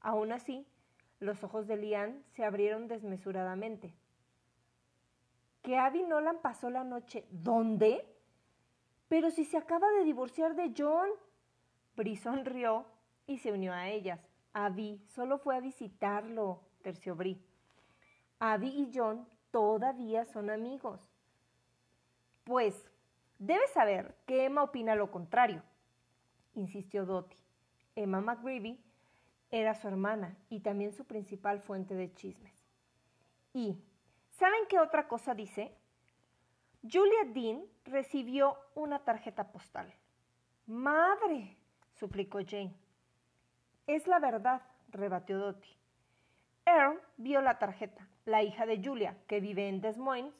Aún 0.00 0.32
así, 0.32 0.66
los 1.20 1.42
ojos 1.42 1.66
de 1.66 1.76
Lian 1.76 2.24
se 2.34 2.44
abrieron 2.44 2.88
desmesuradamente. 2.88 3.94
¿Que 5.62 5.76
Abby 5.76 6.04
Nolan 6.04 6.40
pasó 6.40 6.70
la 6.70 6.84
noche 6.84 7.26
dónde? 7.30 8.06
Pero 9.08 9.30
si 9.30 9.44
se 9.44 9.56
acaba 9.56 9.90
de 9.92 10.04
divorciar 10.04 10.54
de 10.54 10.72
John. 10.76 11.08
Bri 11.96 12.16
sonrió 12.16 12.86
y 13.26 13.38
se 13.38 13.52
unió 13.52 13.72
a 13.72 13.88
ellas. 13.88 14.20
Abby 14.52 15.02
solo 15.08 15.38
fue 15.38 15.56
a 15.56 15.60
visitarlo, 15.60 16.60
terció 16.82 17.16
Bri. 17.16 17.42
Abby 18.38 18.68
y 18.68 18.90
John 18.94 19.26
todavía 19.50 20.24
son 20.24 20.50
amigos. 20.50 21.00
Pues, 22.44 22.88
debes 23.38 23.70
saber 23.72 24.14
que 24.26 24.44
Emma 24.44 24.62
opina 24.62 24.94
lo 24.94 25.10
contrario, 25.10 25.62
insistió 26.54 27.04
Dottie. 27.04 27.38
Emma 27.96 28.20
McGreevy 28.20 28.80
era 29.50 29.74
su 29.74 29.88
hermana 29.88 30.36
y 30.48 30.60
también 30.60 30.92
su 30.92 31.04
principal 31.04 31.60
fuente 31.60 31.94
de 31.94 32.12
chismes. 32.14 32.54
Y, 33.52 33.82
¿saben 34.30 34.60
qué 34.68 34.78
otra 34.78 35.08
cosa 35.08 35.34
dice? 35.34 35.74
Julia 36.82 37.24
Dean 37.32 37.62
recibió 37.84 38.56
una 38.74 39.00
tarjeta 39.00 39.50
postal. 39.50 39.92
¡Madre! 40.66 41.56
suplicó 41.94 42.38
Jane. 42.46 42.74
Es 43.86 44.06
la 44.06 44.18
verdad, 44.18 44.62
rebatió 44.90 45.38
Dottie. 45.38 45.76
Earl 46.66 47.00
vio 47.16 47.40
la 47.40 47.58
tarjeta. 47.58 48.06
La 48.26 48.42
hija 48.42 48.66
de 48.66 48.82
Julia, 48.84 49.16
que 49.26 49.40
vive 49.40 49.68
en 49.68 49.80
Des 49.80 49.96
Moines, 49.96 50.34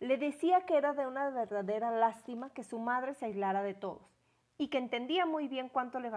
le 0.00 0.16
decía 0.16 0.64
que 0.64 0.76
era 0.76 0.94
de 0.94 1.06
una 1.06 1.28
verdadera 1.30 1.90
lástima 1.90 2.50
que 2.50 2.64
su 2.64 2.78
madre 2.78 3.14
se 3.14 3.26
aislara 3.26 3.62
de 3.62 3.74
todos 3.74 4.15
y 4.58 4.68
que 4.68 4.78
entendía 4.78 5.26
muy 5.26 5.48
bien 5.48 5.68
cuánto 5.68 6.00
le, 6.00 6.10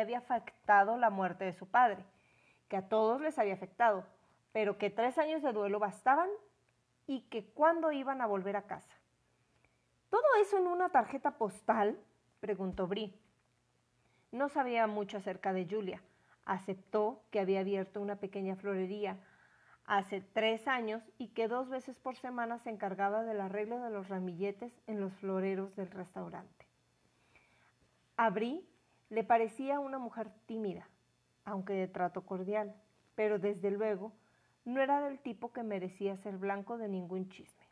había 0.00 0.18
afectado 0.18 0.96
la 0.96 1.10
muerte 1.10 1.44
de 1.44 1.52
su 1.52 1.66
padre, 1.66 2.04
que 2.68 2.76
a 2.76 2.88
todos 2.88 3.20
les 3.20 3.38
había 3.38 3.54
afectado, 3.54 4.04
pero 4.52 4.78
que 4.78 4.90
tres 4.90 5.18
años 5.18 5.42
de 5.42 5.52
duelo 5.52 5.78
bastaban 5.78 6.28
y 7.06 7.22
que 7.28 7.44
cuándo 7.44 7.92
iban 7.92 8.20
a 8.20 8.26
volver 8.26 8.56
a 8.56 8.66
casa. 8.66 8.94
¿Todo 10.10 10.22
eso 10.40 10.58
en 10.58 10.66
una 10.66 10.88
tarjeta 10.88 11.32
postal? 11.38 11.98
preguntó 12.40 12.86
Brie. 12.86 13.14
No 14.32 14.48
sabía 14.48 14.86
mucho 14.86 15.18
acerca 15.18 15.52
de 15.52 15.66
Julia. 15.68 16.02
Aceptó 16.44 17.22
que 17.30 17.40
había 17.40 17.60
abierto 17.60 18.00
una 18.00 18.16
pequeña 18.16 18.56
florería 18.56 19.18
hace 19.84 20.20
tres 20.20 20.68
años 20.68 21.02
y 21.16 21.28
que 21.28 21.48
dos 21.48 21.68
veces 21.68 21.98
por 21.98 22.16
semana 22.16 22.58
se 22.58 22.70
encargaba 22.70 23.24
del 23.24 23.40
arreglo 23.40 23.80
de 23.80 23.90
los 23.90 24.08
ramilletes 24.08 24.72
en 24.86 25.00
los 25.00 25.12
floreros 25.14 25.74
del 25.76 25.90
restaurante. 25.90 26.57
A 28.18 28.34
le 29.10 29.22
parecía 29.22 29.78
una 29.78 29.98
mujer 29.98 30.28
tímida, 30.46 30.88
aunque 31.44 31.72
de 31.72 31.86
trato 31.86 32.26
cordial, 32.26 32.74
pero 33.14 33.38
desde 33.38 33.70
luego 33.70 34.12
no 34.64 34.80
era 34.80 35.00
del 35.00 35.20
tipo 35.20 35.52
que 35.52 35.62
merecía 35.62 36.16
ser 36.16 36.36
blanco 36.36 36.78
de 36.78 36.88
ningún 36.88 37.28
chisme. 37.28 37.64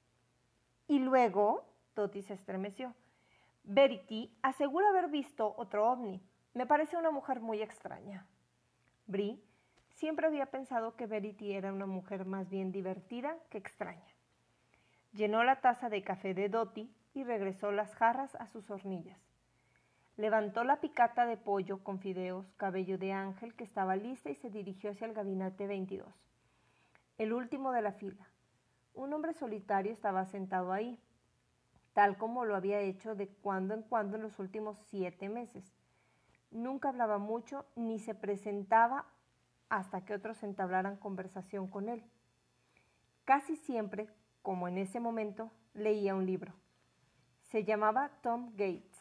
Y 0.87 1.01
luego, 1.01 1.67
Toti 1.95 2.23
se 2.23 2.35
estremeció. 2.35 2.95
Verity 3.65 4.33
asegura 4.41 4.89
haber 4.91 5.09
visto 5.09 5.53
otro 5.59 5.91
ovni. 5.91 6.23
Me 6.55 6.65
parece 6.65 6.97
una 6.97 7.11
mujer 7.11 7.41
muy 7.41 7.61
extraña. 7.61 8.25
Brie 9.09 9.43
siempre 9.95 10.29
había 10.29 10.47
pensado 10.47 10.95
que 10.95 11.07
Verity 11.07 11.55
era 11.55 11.73
una 11.73 11.87
mujer 11.87 12.25
más 12.25 12.49
bien 12.49 12.71
divertida 12.71 13.37
que 13.51 13.59
extraña. 13.59 14.15
Llenó 15.13 15.43
la 15.43 15.61
taza 15.61 15.89
de 15.89 16.05
café 16.05 16.35
de 16.35 16.49
Dottie 16.49 16.89
y 17.15 17.25
regresó 17.25 17.73
las 17.73 17.97
jarras 17.97 18.37
a 18.37 18.47
sus 18.47 18.71
hornillas. 18.71 19.19
Levantó 20.17 20.65
la 20.65 20.81
picata 20.81 21.27
de 21.27 21.37
pollo 21.37 21.85
con 21.85 21.99
fideos, 21.99 22.47
cabello 22.57 22.97
de 22.97 23.13
ángel, 23.13 23.55
que 23.55 23.65
estaba 23.65 23.97
lista 23.97 24.31
y 24.31 24.35
se 24.37 24.49
dirigió 24.49 24.91
hacia 24.91 25.07
el 25.07 25.13
gabinete 25.13 25.67
22, 25.67 26.09
el 27.19 27.35
último 27.35 27.73
de 27.73 27.83
la 27.83 27.93
fila. 27.93 28.27
un 28.95 29.13
hombre 29.13 29.35
solitario 29.35 29.93
estaba 29.93 30.25
sentado 30.25 30.73
ahí, 30.73 30.99
tal 31.93 32.17
como 32.17 32.47
lo 32.47 32.57
había 32.57 32.81
hecho 32.81 33.15
de 33.15 33.29
cuando 33.29 33.75
en 33.75 33.83
cuando 33.83 34.17
en 34.17 34.23
los 34.23 34.39
últimos 34.39 34.79
siete 34.87 35.29
meses. 35.29 35.65
Nunca 36.51 36.89
hablaba 36.89 37.19
mucho 37.19 37.67
ni 37.77 37.99
se 37.99 38.15
presentaba 38.15 39.05
hasta 39.69 40.05
que 40.07 40.15
otros 40.15 40.43
entablaran 40.43 40.97
conversación 40.97 41.69
con 41.69 41.91
él. 41.91 42.03
Casi 43.27 43.57
siempre, 43.57 44.09
como 44.41 44.67
en 44.67 44.79
ese 44.79 44.99
momento, 44.99 45.51
leía 45.75 46.15
un 46.15 46.25
libro. 46.25 46.55
Se 47.51 47.65
llamaba 47.65 48.11
Tom 48.23 48.53
Gates. 48.53 48.96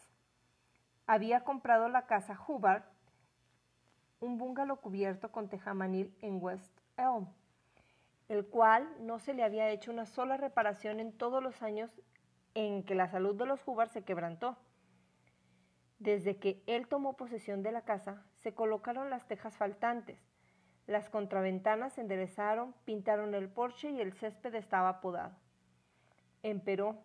Había 1.08 1.44
comprado 1.44 1.88
la 1.88 2.06
casa 2.06 2.36
Hubbard, 2.48 2.82
un 4.18 4.38
bungalow 4.38 4.80
cubierto 4.80 5.30
con 5.30 5.48
tejamanil 5.48 6.12
en 6.20 6.42
West 6.42 6.76
Elm, 6.96 7.28
el 8.28 8.44
cual 8.46 8.88
no 8.98 9.20
se 9.20 9.32
le 9.32 9.44
había 9.44 9.70
hecho 9.70 9.92
una 9.92 10.06
sola 10.06 10.36
reparación 10.36 10.98
en 10.98 11.12
todos 11.12 11.40
los 11.40 11.62
años 11.62 11.92
en 12.54 12.82
que 12.82 12.96
la 12.96 13.06
salud 13.06 13.36
de 13.36 13.46
los 13.46 13.60
Hubbard 13.64 13.90
se 13.90 14.02
quebrantó. 14.02 14.56
Desde 16.00 16.38
que 16.38 16.64
él 16.66 16.88
tomó 16.88 17.16
posesión 17.16 17.62
de 17.62 17.70
la 17.70 17.82
casa, 17.82 18.24
se 18.34 18.52
colocaron 18.52 19.08
las 19.08 19.28
tejas 19.28 19.56
faltantes, 19.56 20.18
las 20.88 21.08
contraventanas 21.08 21.92
se 21.92 22.00
enderezaron, 22.00 22.74
pintaron 22.84 23.32
el 23.34 23.48
porche 23.48 23.90
y 23.90 24.00
el 24.00 24.12
césped 24.12 24.56
estaba 24.56 25.00
podado. 25.00 25.36
Emperó, 26.42 26.98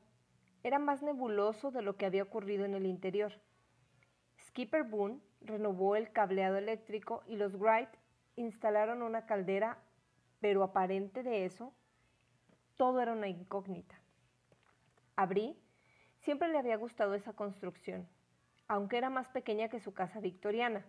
era 0.63 0.79
más 0.79 1.03
nebuloso 1.03 1.69
de 1.69 1.83
lo 1.83 1.97
que 1.97 2.07
había 2.07 2.23
ocurrido 2.23 2.65
en 2.65 2.73
el 2.73 2.87
interior. 2.87 3.33
Skipper 4.51 4.83
Boone 4.83 5.21
renovó 5.39 5.95
el 5.95 6.11
cableado 6.11 6.57
eléctrico 6.57 7.23
y 7.25 7.37
los 7.37 7.55
Wright 7.57 7.87
instalaron 8.35 9.01
una 9.01 9.25
caldera, 9.25 9.77
pero 10.41 10.61
aparente 10.61 11.23
de 11.23 11.45
eso, 11.45 11.73
todo 12.75 12.99
era 12.99 13.13
una 13.13 13.29
incógnita. 13.29 13.95
A 15.15 15.25
Brie 15.25 15.55
siempre 16.17 16.49
le 16.49 16.57
había 16.57 16.75
gustado 16.75 17.13
esa 17.13 17.31
construcción, 17.31 18.09
aunque 18.67 18.97
era 18.97 19.09
más 19.09 19.29
pequeña 19.29 19.69
que 19.69 19.79
su 19.79 19.93
casa 19.93 20.19
victoriana. 20.19 20.85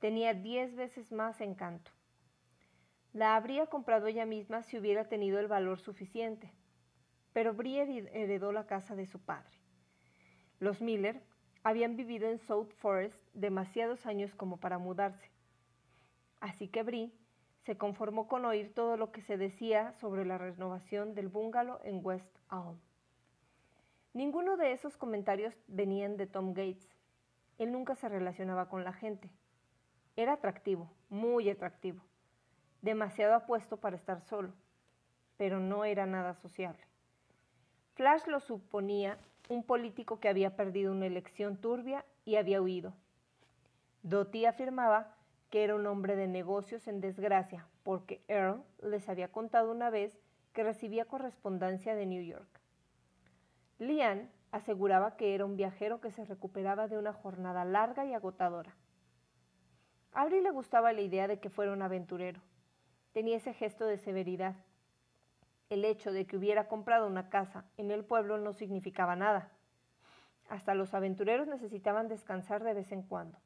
Tenía 0.00 0.34
diez 0.34 0.74
veces 0.74 1.12
más 1.12 1.40
encanto. 1.40 1.92
La 3.12 3.36
habría 3.36 3.66
comprado 3.66 4.08
ella 4.08 4.26
misma 4.26 4.64
si 4.64 4.78
hubiera 4.78 5.08
tenido 5.08 5.38
el 5.38 5.46
valor 5.46 5.78
suficiente, 5.78 6.50
pero 7.32 7.54
Brie 7.54 7.82
heredó 8.12 8.50
la 8.50 8.66
casa 8.66 8.96
de 8.96 9.06
su 9.06 9.20
padre. 9.20 9.60
Los 10.58 10.80
Miller 10.80 11.22
habían 11.64 11.96
vivido 11.96 12.28
en 12.28 12.38
South 12.38 12.70
Forest 12.76 13.18
demasiados 13.32 14.04
años 14.06 14.34
como 14.34 14.58
para 14.58 14.78
mudarse. 14.78 15.30
Así 16.38 16.68
que 16.68 16.82
Brie 16.82 17.10
se 17.64 17.78
conformó 17.78 18.28
con 18.28 18.44
oír 18.44 18.74
todo 18.74 18.98
lo 18.98 19.10
que 19.10 19.22
se 19.22 19.38
decía 19.38 19.94
sobre 19.94 20.26
la 20.26 20.36
renovación 20.36 21.14
del 21.14 21.28
bungalow 21.28 21.78
en 21.82 22.04
West 22.04 22.36
Elm. 22.52 22.78
Ninguno 24.12 24.58
de 24.58 24.72
esos 24.72 24.98
comentarios 24.98 25.54
venían 25.66 26.18
de 26.18 26.26
Tom 26.26 26.52
Gates. 26.52 26.86
Él 27.56 27.72
nunca 27.72 27.94
se 27.94 28.10
relacionaba 28.10 28.68
con 28.68 28.84
la 28.84 28.92
gente. 28.92 29.30
Era 30.16 30.34
atractivo, 30.34 30.92
muy 31.08 31.48
atractivo, 31.48 32.02
demasiado 32.82 33.34
apuesto 33.34 33.78
para 33.78 33.96
estar 33.96 34.20
solo, 34.20 34.52
pero 35.38 35.58
no 35.60 35.86
era 35.86 36.04
nada 36.04 36.34
sociable. 36.34 36.84
Flash 37.94 38.26
lo 38.26 38.40
suponía 38.40 39.18
un 39.48 39.62
político 39.62 40.18
que 40.18 40.28
había 40.28 40.56
perdido 40.56 40.92
una 40.92 41.06
elección 41.06 41.56
turbia 41.56 42.04
y 42.24 42.36
había 42.36 42.60
huido. 42.60 42.92
Dottie 44.02 44.46
afirmaba 44.46 45.14
que 45.50 45.64
era 45.64 45.76
un 45.76 45.86
hombre 45.86 46.16
de 46.16 46.26
negocios 46.26 46.88
en 46.88 47.00
desgracia, 47.00 47.66
porque 47.84 48.22
Earl 48.28 48.62
les 48.82 49.08
había 49.08 49.30
contado 49.30 49.70
una 49.70 49.90
vez 49.90 50.18
que 50.52 50.64
recibía 50.64 51.04
correspondencia 51.04 51.94
de 51.94 52.06
New 52.06 52.22
York. 52.22 52.48
Lian 53.78 54.30
aseguraba 54.50 55.16
que 55.16 55.34
era 55.34 55.44
un 55.44 55.56
viajero 55.56 56.00
que 56.00 56.10
se 56.10 56.24
recuperaba 56.24 56.88
de 56.88 56.98
una 56.98 57.12
jornada 57.12 57.64
larga 57.64 58.04
y 58.04 58.14
agotadora. 58.14 58.74
A 60.12 60.26
le 60.26 60.50
gustaba 60.50 60.92
la 60.92 61.00
idea 61.00 61.26
de 61.26 61.40
que 61.40 61.50
fuera 61.50 61.72
un 61.72 61.82
aventurero. 61.82 62.40
Tenía 63.12 63.36
ese 63.36 63.52
gesto 63.52 63.84
de 63.86 63.98
severidad. 63.98 64.54
El 65.74 65.84
hecho 65.84 66.12
de 66.12 66.24
que 66.24 66.36
hubiera 66.36 66.68
comprado 66.68 67.08
una 67.08 67.28
casa 67.30 67.64
en 67.78 67.90
el 67.90 68.04
pueblo 68.04 68.38
no 68.38 68.52
significaba 68.52 69.16
nada. 69.16 69.50
Hasta 70.48 70.72
los 70.72 70.94
aventureros 70.94 71.48
necesitaban 71.48 72.06
descansar 72.06 72.62
de 72.62 72.74
vez 72.74 72.92
en 72.92 73.02
cuando, 73.02 73.36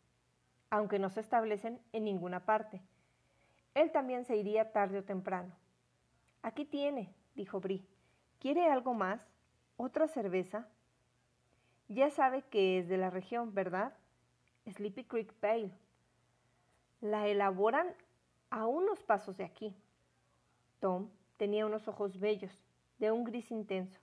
aunque 0.68 0.98
no 0.98 1.08
se 1.08 1.20
establecen 1.20 1.80
en 1.92 2.04
ninguna 2.04 2.44
parte. 2.44 2.82
Él 3.72 3.90
también 3.92 4.26
se 4.26 4.36
iría 4.36 4.72
tarde 4.72 4.98
o 4.98 5.04
temprano. 5.04 5.54
Aquí 6.42 6.66
tiene, 6.66 7.14
dijo 7.34 7.60
Brie. 7.60 7.86
¿Quiere 8.40 8.70
algo 8.70 8.92
más? 8.92 9.26
¿Otra 9.78 10.06
cerveza? 10.06 10.68
Ya 11.88 12.10
sabe 12.10 12.42
que 12.42 12.78
es 12.78 12.90
de 12.90 12.98
la 12.98 13.08
región, 13.08 13.54
¿verdad? 13.54 13.94
Sleepy 14.70 15.04
Creek 15.04 15.32
Pale. 15.32 15.70
La 17.00 17.26
elaboran 17.26 17.86
a 18.50 18.66
unos 18.66 19.02
pasos 19.02 19.38
de 19.38 19.44
aquí. 19.44 19.74
Tom 20.78 21.08
tenía 21.38 21.64
unos 21.64 21.88
ojos 21.88 22.20
bellos, 22.20 22.53
de 22.98 23.11
un 23.11 23.24
gris 23.24 23.51
intenso. 23.51 23.98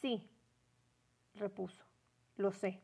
Sí, 0.00 0.26
repuso, 1.34 1.84
lo 2.36 2.52
sé. 2.52 2.80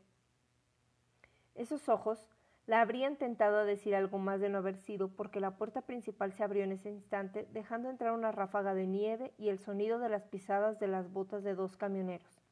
Esos 1.55 1.89
ojos 1.89 2.29
la 2.67 2.81
habrían 2.81 3.17
tentado 3.17 3.59
a 3.59 3.65
decir 3.65 3.95
algo 3.95 4.19
más 4.19 4.41
de 4.41 4.49
no 4.49 4.59
haber 4.59 4.77
sido 4.77 5.09
porque 5.09 5.41
la 5.41 5.57
puerta 5.57 5.83
principal 5.83 6.33
se 6.33 6.43
abrió 6.43 6.65
en 6.65 6.73
ese 6.73 6.91
instante, 6.91 7.49
dejando 7.53 7.89
entrar 7.89 8.13
una 8.13 8.33
ráfaga 8.33 8.75
de 8.75 8.87
nieve 8.87 9.33
y 9.39 9.49
el 9.49 9.61
sonido 9.61 10.01
de 10.01 10.09
las 10.09 10.27
pisadas 10.27 10.81
de 10.81 10.89
las 10.89 11.11
botas 11.13 11.45
de 11.45 11.55
dos 11.55 11.77
camioneros. 11.77 12.43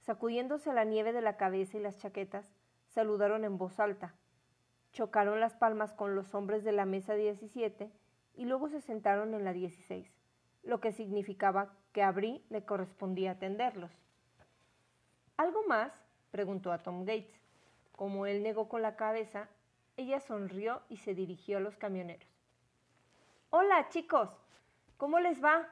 Sacudiéndose 0.00 0.72
la 0.72 0.84
nieve 0.84 1.12
de 1.12 1.20
la 1.20 1.36
cabeza 1.36 1.76
y 1.76 1.80
las 1.80 1.98
chaquetas, 1.98 2.50
saludaron 2.88 3.44
en 3.44 3.58
voz 3.58 3.78
alta, 3.78 4.14
chocaron 4.92 5.38
las 5.38 5.54
palmas 5.54 5.92
con 5.92 6.14
los 6.14 6.34
hombres 6.34 6.64
de 6.64 6.72
la 6.72 6.86
mesa 6.86 7.14
17 7.14 7.92
y 8.34 8.44
luego 8.44 8.68
se 8.68 8.80
sentaron 8.80 9.34
en 9.34 9.44
la 9.44 9.52
16, 9.52 10.10
lo 10.62 10.80
que 10.80 10.92
significaba 10.92 11.74
que 11.92 12.02
a 12.02 12.10
Brie 12.12 12.42
le 12.50 12.64
correspondía 12.64 13.32
atenderlos. 13.32 13.90
¿Algo 15.36 15.64
más? 15.66 15.92
preguntó 16.30 16.72
a 16.72 16.82
Tom 16.82 17.04
Gates. 17.04 17.40
Como 17.92 18.26
él 18.26 18.42
negó 18.42 18.68
con 18.68 18.82
la 18.82 18.96
cabeza, 18.96 19.48
ella 19.96 20.20
sonrió 20.20 20.82
y 20.88 20.98
se 20.98 21.14
dirigió 21.14 21.58
a 21.58 21.60
los 21.60 21.76
camioneros. 21.76 22.28
Hola, 23.50 23.88
chicos. 23.90 24.30
¿Cómo 24.96 25.20
les 25.20 25.42
va? 25.44 25.68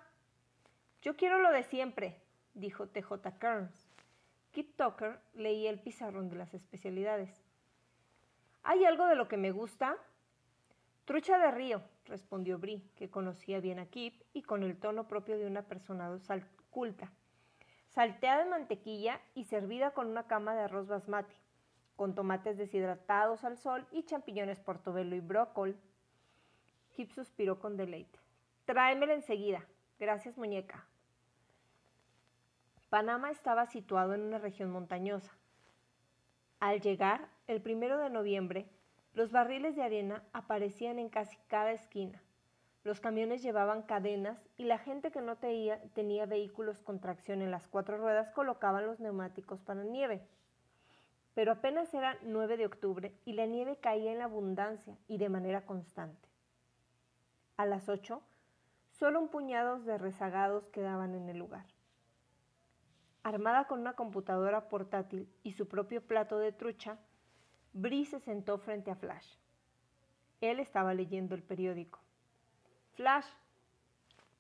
Yo 1.03 1.17
quiero 1.17 1.39
lo 1.39 1.51
de 1.51 1.63
siempre, 1.63 2.21
dijo 2.55 2.89
TJ 2.89 3.39
Kearns. 3.39 3.91
Kit 4.51 4.77
Tucker 4.77 5.19
leía 5.35 5.71
el 5.71 5.81
pizarrón 5.81 6.29
de 6.29 6.37
las 6.37 6.53
especialidades. 6.53 7.31
¿Hay 8.63 8.85
algo 8.85 9.07
de 9.07 9.15
lo 9.15 9.29
que 9.29 9.37
me 9.37 9.53
gusta? 9.53 9.97
Trucha 11.11 11.39
de 11.39 11.51
río, 11.51 11.83
respondió 12.05 12.61
Brie, 12.61 12.85
que 12.95 13.11
conocía 13.11 13.59
bien 13.59 13.81
a 13.81 13.87
Kip 13.87 14.23
y 14.33 14.43
con 14.43 14.63
el 14.63 14.79
tono 14.79 15.09
propio 15.09 15.37
de 15.37 15.45
una 15.45 15.63
persona 15.63 16.09
culta. 16.71 17.11
Salteada 17.89 18.45
en 18.45 18.51
mantequilla 18.51 19.21
y 19.35 19.43
servida 19.43 19.91
con 19.91 20.07
una 20.07 20.29
cama 20.29 20.55
de 20.55 20.61
arroz 20.61 20.87
basmati, 20.87 21.35
con 21.97 22.15
tomates 22.15 22.57
deshidratados 22.59 23.43
al 23.43 23.57
sol 23.57 23.89
y 23.91 24.05
champiñones 24.05 24.61
portobello 24.61 25.17
y 25.17 25.19
brócoli. 25.21 25.77
Kip 26.95 27.11
suspiró 27.11 27.59
con 27.59 27.77
deleite. 27.77 28.21
Tráemela 28.65 29.15
enseguida. 29.15 29.67
Gracias, 29.99 30.39
muñeca. 30.39 30.87
Panamá 32.89 33.33
estaba 33.33 33.67
situado 33.67 34.15
en 34.15 34.21
una 34.21 34.39
región 34.39 34.71
montañosa. 34.71 35.37
Al 36.61 36.81
llegar, 36.81 37.29
el 37.49 37.61
primero 37.61 37.99
de 37.99 38.11
noviembre, 38.11 38.71
los 39.13 39.33
barriles 39.33 39.75
de 39.77 39.83
arena 39.83 40.23
aparecían 40.33 40.99
en 40.99 41.09
casi 41.09 41.37
cada 41.49 41.73
esquina. 41.73 42.23
Los 42.83 43.01
camiones 43.01 43.43
llevaban 43.43 43.83
cadenas 43.83 44.39
y 44.57 44.65
la 44.65 44.79
gente 44.79 45.11
que 45.11 45.21
no 45.21 45.37
tenía, 45.37 45.83
tenía, 45.93 46.25
vehículos 46.27 46.81
con 46.81 47.01
tracción 47.01 47.43
en 47.43 47.51
las 47.51 47.67
cuatro 47.67 47.99
ruedas 47.99 48.31
colocaban 48.31 48.87
los 48.87 49.01
neumáticos 49.01 49.61
para 49.61 49.83
nieve. 49.85 50.27
Pero 51.35 51.53
apenas 51.53 51.93
era 51.93 52.17
9 52.23 52.57
de 52.57 52.67
octubre 52.67 53.15
y 53.25 53.35
la 53.35 53.47
nieve 53.47 53.77
caía 53.77 54.13
en 54.13 54.23
abundancia 54.23 54.97
y 55.09 55.19
de 55.19 55.29
manera 55.29 55.67
constante. 55.67 56.29
A 57.57 57.67
las 57.67 57.89
8, 57.89 58.23
solo 58.91 59.21
un 59.21 59.29
puñado 59.29 59.81
de 59.81 59.99
rezagados 59.99 60.69
quedaban 60.69 61.15
en 61.15 61.29
el 61.29 61.39
lugar. 61.39 61.67
Armada 63.23 63.67
con 63.67 63.81
una 63.81 63.93
computadora 63.93 64.69
portátil 64.69 65.29
y 65.43 65.53
su 65.53 65.69
propio 65.69 66.01
plato 66.01 66.39
de 66.39 66.53
trucha, 66.53 66.99
Bree 67.73 68.05
se 68.05 68.19
sentó 68.19 68.59
frente 68.59 68.91
a 68.91 68.97
Flash. 68.97 69.37
Él 70.41 70.59
estaba 70.59 70.93
leyendo 70.93 71.35
el 71.35 71.43
periódico. 71.43 72.01
Flash, 72.95 73.27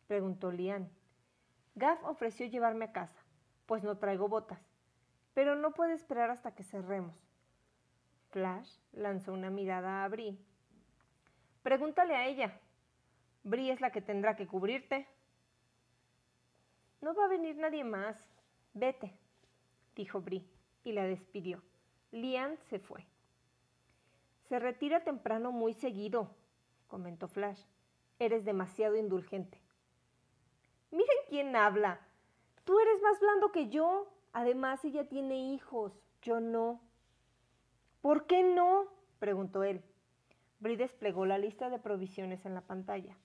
preguntó 0.09 0.51
Lian. 0.51 0.90
Gaff 1.77 2.03
ofreció 2.05 2.47
llevarme 2.47 2.87
a 2.87 2.93
casa, 2.93 3.23
pues 3.66 3.85
no 3.85 3.99
traigo 3.99 4.29
botas, 4.29 4.61
pero 5.35 5.55
no 5.55 5.73
puede 5.73 5.95
esperar 5.95 6.31
hasta 6.31 6.55
que 6.55 6.64
cerremos. 6.64 7.16
Flash 8.31 8.69
lanzó 8.93 9.33
una 9.33 9.51
mirada 9.51 10.05
a 10.05 10.09
Bree. 10.09 10.37
Pregúntale 11.62 12.16
a 12.16 12.27
ella. 12.27 12.59
Bree 13.45 13.71
es 13.71 13.81
la 13.81 13.93
que 13.93 14.03
tendrá 14.03 14.35
que 14.35 14.47
cubrirte. 14.47 15.07
No 17.01 17.14
va 17.14 17.27
a 17.27 17.29
venir 17.29 17.57
nadie 17.57 17.85
más. 17.85 18.16
Vete, 18.75 19.12
dijo 19.95 20.21
Bri, 20.21 20.49
y 20.85 20.93
la 20.93 21.05
despidió. 21.05 21.62
Lian 22.11 22.59
se 22.69 22.79
fue. 22.79 23.07
Se 24.51 24.59
retira 24.59 25.05
temprano 25.05 25.53
muy 25.53 25.75
seguido, 25.75 26.35
comentó 26.89 27.29
Flash. 27.29 27.63
Eres 28.19 28.45
demasiado 28.45 28.97
indulgente. 28.97 29.63
Miren 30.91 31.19
quién 31.29 31.55
habla. 31.55 32.01
Tú 32.65 32.77
eres 32.81 33.01
más 33.01 33.21
blando 33.21 33.53
que 33.53 33.69
yo. 33.69 34.13
Además, 34.33 34.85
ella 34.85 35.09
tiene 35.09 35.53
hijos. 35.53 35.93
Yo 36.23 36.41
no. 36.41 36.81
¿Por 38.03 38.27
qué 38.27 38.43
no? 38.43 38.89
preguntó 39.21 39.63
él. 39.63 39.85
Bri 40.59 40.75
desplegó 40.75 41.27
la 41.27 41.39
lista 41.39 41.71
de 41.71 41.79
provisiones 41.79 42.45
en 42.45 42.55
la 42.55 42.63
pantalla. 42.63 43.17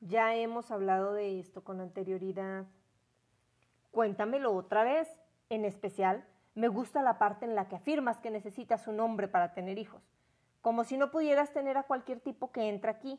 Ya 0.00 0.34
hemos 0.34 0.70
hablado 0.70 1.12
de 1.12 1.40
esto 1.40 1.62
con 1.62 1.82
anterioridad. 1.82 2.64
Cuéntamelo 3.90 4.54
otra 4.54 4.82
vez. 4.82 5.10
En 5.50 5.66
especial, 5.66 6.26
me 6.54 6.68
gusta 6.68 7.02
la 7.02 7.18
parte 7.18 7.44
en 7.44 7.54
la 7.54 7.68
que 7.68 7.76
afirmas 7.76 8.18
que 8.18 8.30
necesitas 8.30 8.88
un 8.88 8.98
hombre 9.00 9.28
para 9.28 9.52
tener 9.52 9.76
hijos, 9.76 10.02
como 10.68 10.84
si 10.84 10.98
no 10.98 11.10
pudieras 11.10 11.50
tener 11.54 11.78
a 11.78 11.84
cualquier 11.84 12.20
tipo 12.20 12.52
que 12.52 12.68
entra 12.68 12.90
aquí. 12.90 13.18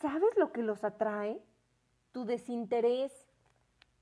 ¿Sabes 0.00 0.34
lo 0.38 0.50
que 0.50 0.62
los 0.62 0.82
atrae? 0.82 1.38
Tu 2.10 2.24
desinterés. 2.24 3.12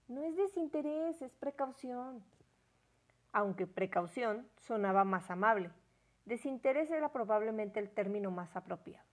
No 0.06 0.22
es 0.22 0.36
desinterés, 0.36 1.20
es 1.22 1.34
precaución. 1.34 2.22
Aunque 3.32 3.66
precaución 3.66 4.48
sonaba 4.58 5.02
más 5.02 5.28
amable, 5.28 5.72
desinterés 6.24 6.92
era 6.92 7.10
probablemente 7.10 7.80
el 7.80 7.90
término 7.90 8.30
más 8.30 8.54
apropiado. 8.54 9.08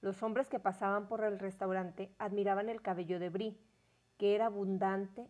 Los 0.00 0.22
hombres 0.22 0.48
que 0.48 0.60
pasaban 0.60 1.08
por 1.08 1.24
el 1.24 1.36
restaurante 1.36 2.14
admiraban 2.20 2.68
el 2.68 2.80
cabello 2.80 3.18
de 3.18 3.30
Brie, 3.30 3.58
que 4.18 4.36
era 4.36 4.46
abundante, 4.46 5.28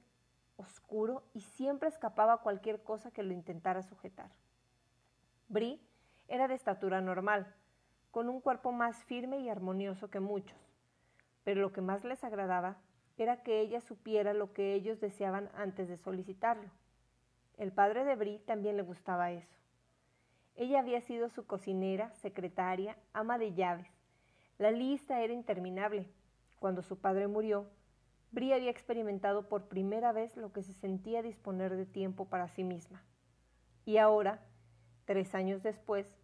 oscuro 0.57 1.23
y 1.33 1.41
siempre 1.41 1.89
escapaba 1.89 2.43
cualquier 2.43 2.83
cosa 2.83 3.11
que 3.11 3.23
lo 3.23 3.33
intentara 3.33 3.83
sujetar. 3.83 4.31
Brie 5.49 5.81
era 6.31 6.47
de 6.47 6.55
estatura 6.55 7.01
normal, 7.01 7.53
con 8.13 8.29
un 8.29 8.41
cuerpo 8.41 8.73
más 8.73 9.05
firme 9.05 9.41
y 9.41 9.49
armonioso 9.49 10.11
que 10.11 10.21
muchos, 10.21 10.59
pero 11.45 11.61
lo 11.61 11.73
que 11.73 11.81
más 11.81 12.05
les 12.05 12.23
agradaba 12.25 12.79
era 13.19 13.43
que 13.43 13.61
ella 13.61 13.81
supiera 13.81 14.33
lo 14.33 14.53
que 14.53 14.73
ellos 14.75 15.01
deseaban 15.01 15.51
antes 15.55 15.89
de 15.89 15.99
solicitarlo. 15.99 16.71
El 17.59 17.73
padre 17.73 18.05
de 18.05 18.15
Brie 18.17 18.39
también 18.39 18.77
le 18.77 18.83
gustaba 18.83 19.33
eso. 19.33 19.59
Ella 20.55 20.79
había 20.79 21.01
sido 21.01 21.29
su 21.29 21.47
cocinera, 21.47 22.15
secretaria, 22.15 22.97
ama 23.13 23.37
de 23.37 23.53
llaves. 23.53 23.91
La 24.57 24.71
lista 24.71 25.21
era 25.21 25.33
interminable. 25.33 26.07
Cuando 26.59 26.83
su 26.83 26.99
padre 26.99 27.27
murió, 27.27 27.67
Brie 28.31 28.55
había 28.55 28.71
experimentado 28.71 29.49
por 29.49 29.69
primera 29.69 30.13
vez 30.13 30.37
lo 30.37 30.53
que 30.53 30.63
se 30.63 30.73
sentía 30.75 31.23
disponer 31.23 31.77
de 31.77 31.87
tiempo 31.87 32.27
para 32.27 32.49
sí 32.49 32.63
misma. 32.63 33.03
Y 33.85 33.97
ahora, 33.97 34.41
tres 35.05 35.35
años 35.35 35.63
después, 35.63 36.20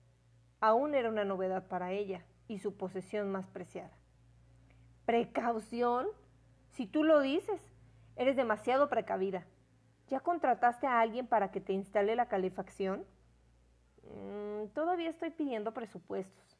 aún 0.61 0.95
era 0.95 1.09
una 1.09 1.25
novedad 1.25 1.66
para 1.69 1.92
ella 1.92 2.25
y 2.49 2.59
su 2.59 2.77
posesión 2.77 3.31
más 3.31 3.49
preciada. 3.49 3.92
¿Precaución? 5.05 6.07
Si 6.73 6.87
tú 6.87 7.05
lo 7.05 7.21
dices, 7.21 7.61
eres 8.16 8.37
demasiado 8.37 8.88
precavida. 8.88 9.45
¿Ya 10.09 10.21
contrataste 10.21 10.87
a 10.87 11.01
alguien 11.01 11.27
para 11.27 11.51
que 11.51 11.61
te 11.61 11.73
instale 11.73 12.16
la 12.16 12.27
calefacción? 12.27 13.05
Mm, 14.03 14.69
todavía 14.69 15.11
estoy 15.11 15.31
pidiendo 15.31 15.73
presupuestos. 15.73 16.59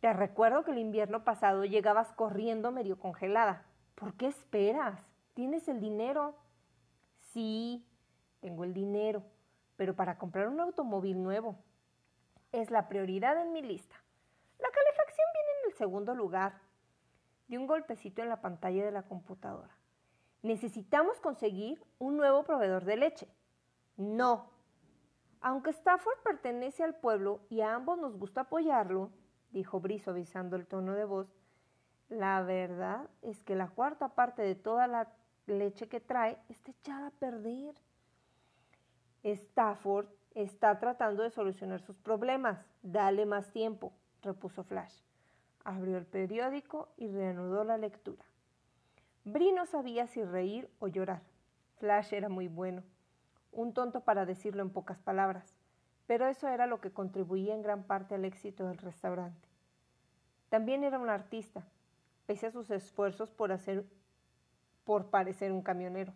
Te 0.00 0.12
recuerdo 0.12 0.62
que 0.64 0.70
el 0.70 0.78
invierno 0.78 1.24
pasado 1.24 1.64
llegabas 1.64 2.12
corriendo 2.12 2.70
medio 2.70 2.98
congelada. 2.98 3.64
¿Por 3.96 4.14
qué 4.14 4.26
esperas? 4.26 5.00
¿Tienes 5.34 5.68
el 5.68 5.80
dinero? 5.80 6.36
Sí, 7.32 7.84
tengo 8.40 8.62
el 8.62 8.72
dinero, 8.72 9.24
pero 9.76 9.96
para 9.96 10.18
comprar 10.18 10.48
un 10.48 10.60
automóvil 10.60 11.20
nuevo. 11.22 11.56
Es 12.52 12.70
la 12.70 12.88
prioridad 12.88 13.40
en 13.40 13.52
mi 13.52 13.62
lista. 13.62 13.94
La 14.58 14.68
calefacción 14.70 15.26
viene 15.34 15.48
en 15.60 15.70
el 15.70 15.76
segundo 15.76 16.14
lugar. 16.14 16.60
Di 17.46 17.56
un 17.56 17.66
golpecito 17.66 18.22
en 18.22 18.28
la 18.28 18.40
pantalla 18.40 18.84
de 18.84 18.90
la 18.90 19.02
computadora. 19.02 19.76
Necesitamos 20.42 21.20
conseguir 21.20 21.84
un 21.98 22.16
nuevo 22.16 22.44
proveedor 22.44 22.84
de 22.84 22.96
leche. 22.96 23.28
No. 23.96 24.50
Aunque 25.40 25.70
Stafford 25.70 26.18
pertenece 26.22 26.84
al 26.84 26.94
pueblo 26.94 27.40
y 27.48 27.60
a 27.60 27.74
ambos 27.74 27.98
nos 27.98 28.16
gusta 28.16 28.42
apoyarlo, 28.42 29.10
dijo 29.50 29.80
Brice 29.80 30.10
avisando 30.10 30.56
el 30.56 30.66
tono 30.66 30.94
de 30.94 31.04
voz, 31.04 31.34
la 32.08 32.42
verdad 32.42 33.08
es 33.22 33.42
que 33.42 33.54
la 33.54 33.68
cuarta 33.68 34.14
parte 34.14 34.42
de 34.42 34.54
toda 34.54 34.86
la 34.86 35.12
leche 35.46 35.88
que 35.88 36.00
trae 36.00 36.38
está 36.48 36.70
echada 36.70 37.08
a 37.08 37.12
perder. 37.12 37.74
Stafford 39.22 40.08
está 40.42 40.78
tratando 40.78 41.22
de 41.22 41.30
solucionar 41.30 41.80
sus 41.80 41.96
problemas. 41.98 42.64
Dale 42.82 43.26
más 43.26 43.50
tiempo, 43.50 43.92
repuso 44.22 44.62
Flash. 44.62 44.94
Abrió 45.64 45.98
el 45.98 46.06
periódico 46.06 46.88
y 46.96 47.08
reanudó 47.08 47.64
la 47.64 47.76
lectura. 47.76 48.24
Bri 49.24 49.52
no 49.52 49.66
sabía 49.66 50.06
si 50.06 50.22
reír 50.22 50.70
o 50.78 50.86
llorar. 50.86 51.22
Flash 51.78 52.14
era 52.14 52.28
muy 52.28 52.48
bueno, 52.48 52.82
un 53.52 53.74
tonto 53.74 54.00
para 54.00 54.26
decirlo 54.26 54.62
en 54.62 54.70
pocas 54.70 54.98
palabras, 54.98 55.54
pero 56.06 56.26
eso 56.26 56.48
era 56.48 56.66
lo 56.66 56.80
que 56.80 56.92
contribuía 56.92 57.54
en 57.54 57.62
gran 57.62 57.82
parte 57.82 58.14
al 58.14 58.24
éxito 58.24 58.66
del 58.66 58.78
restaurante. 58.78 59.48
También 60.48 60.84
era 60.84 60.98
un 60.98 61.10
artista, 61.10 61.64
pese 62.26 62.46
a 62.46 62.50
sus 62.50 62.70
esfuerzos 62.70 63.30
por 63.30 63.52
hacer 63.52 63.84
por 64.84 65.10
parecer 65.10 65.52
un 65.52 65.60
camionero. 65.60 66.14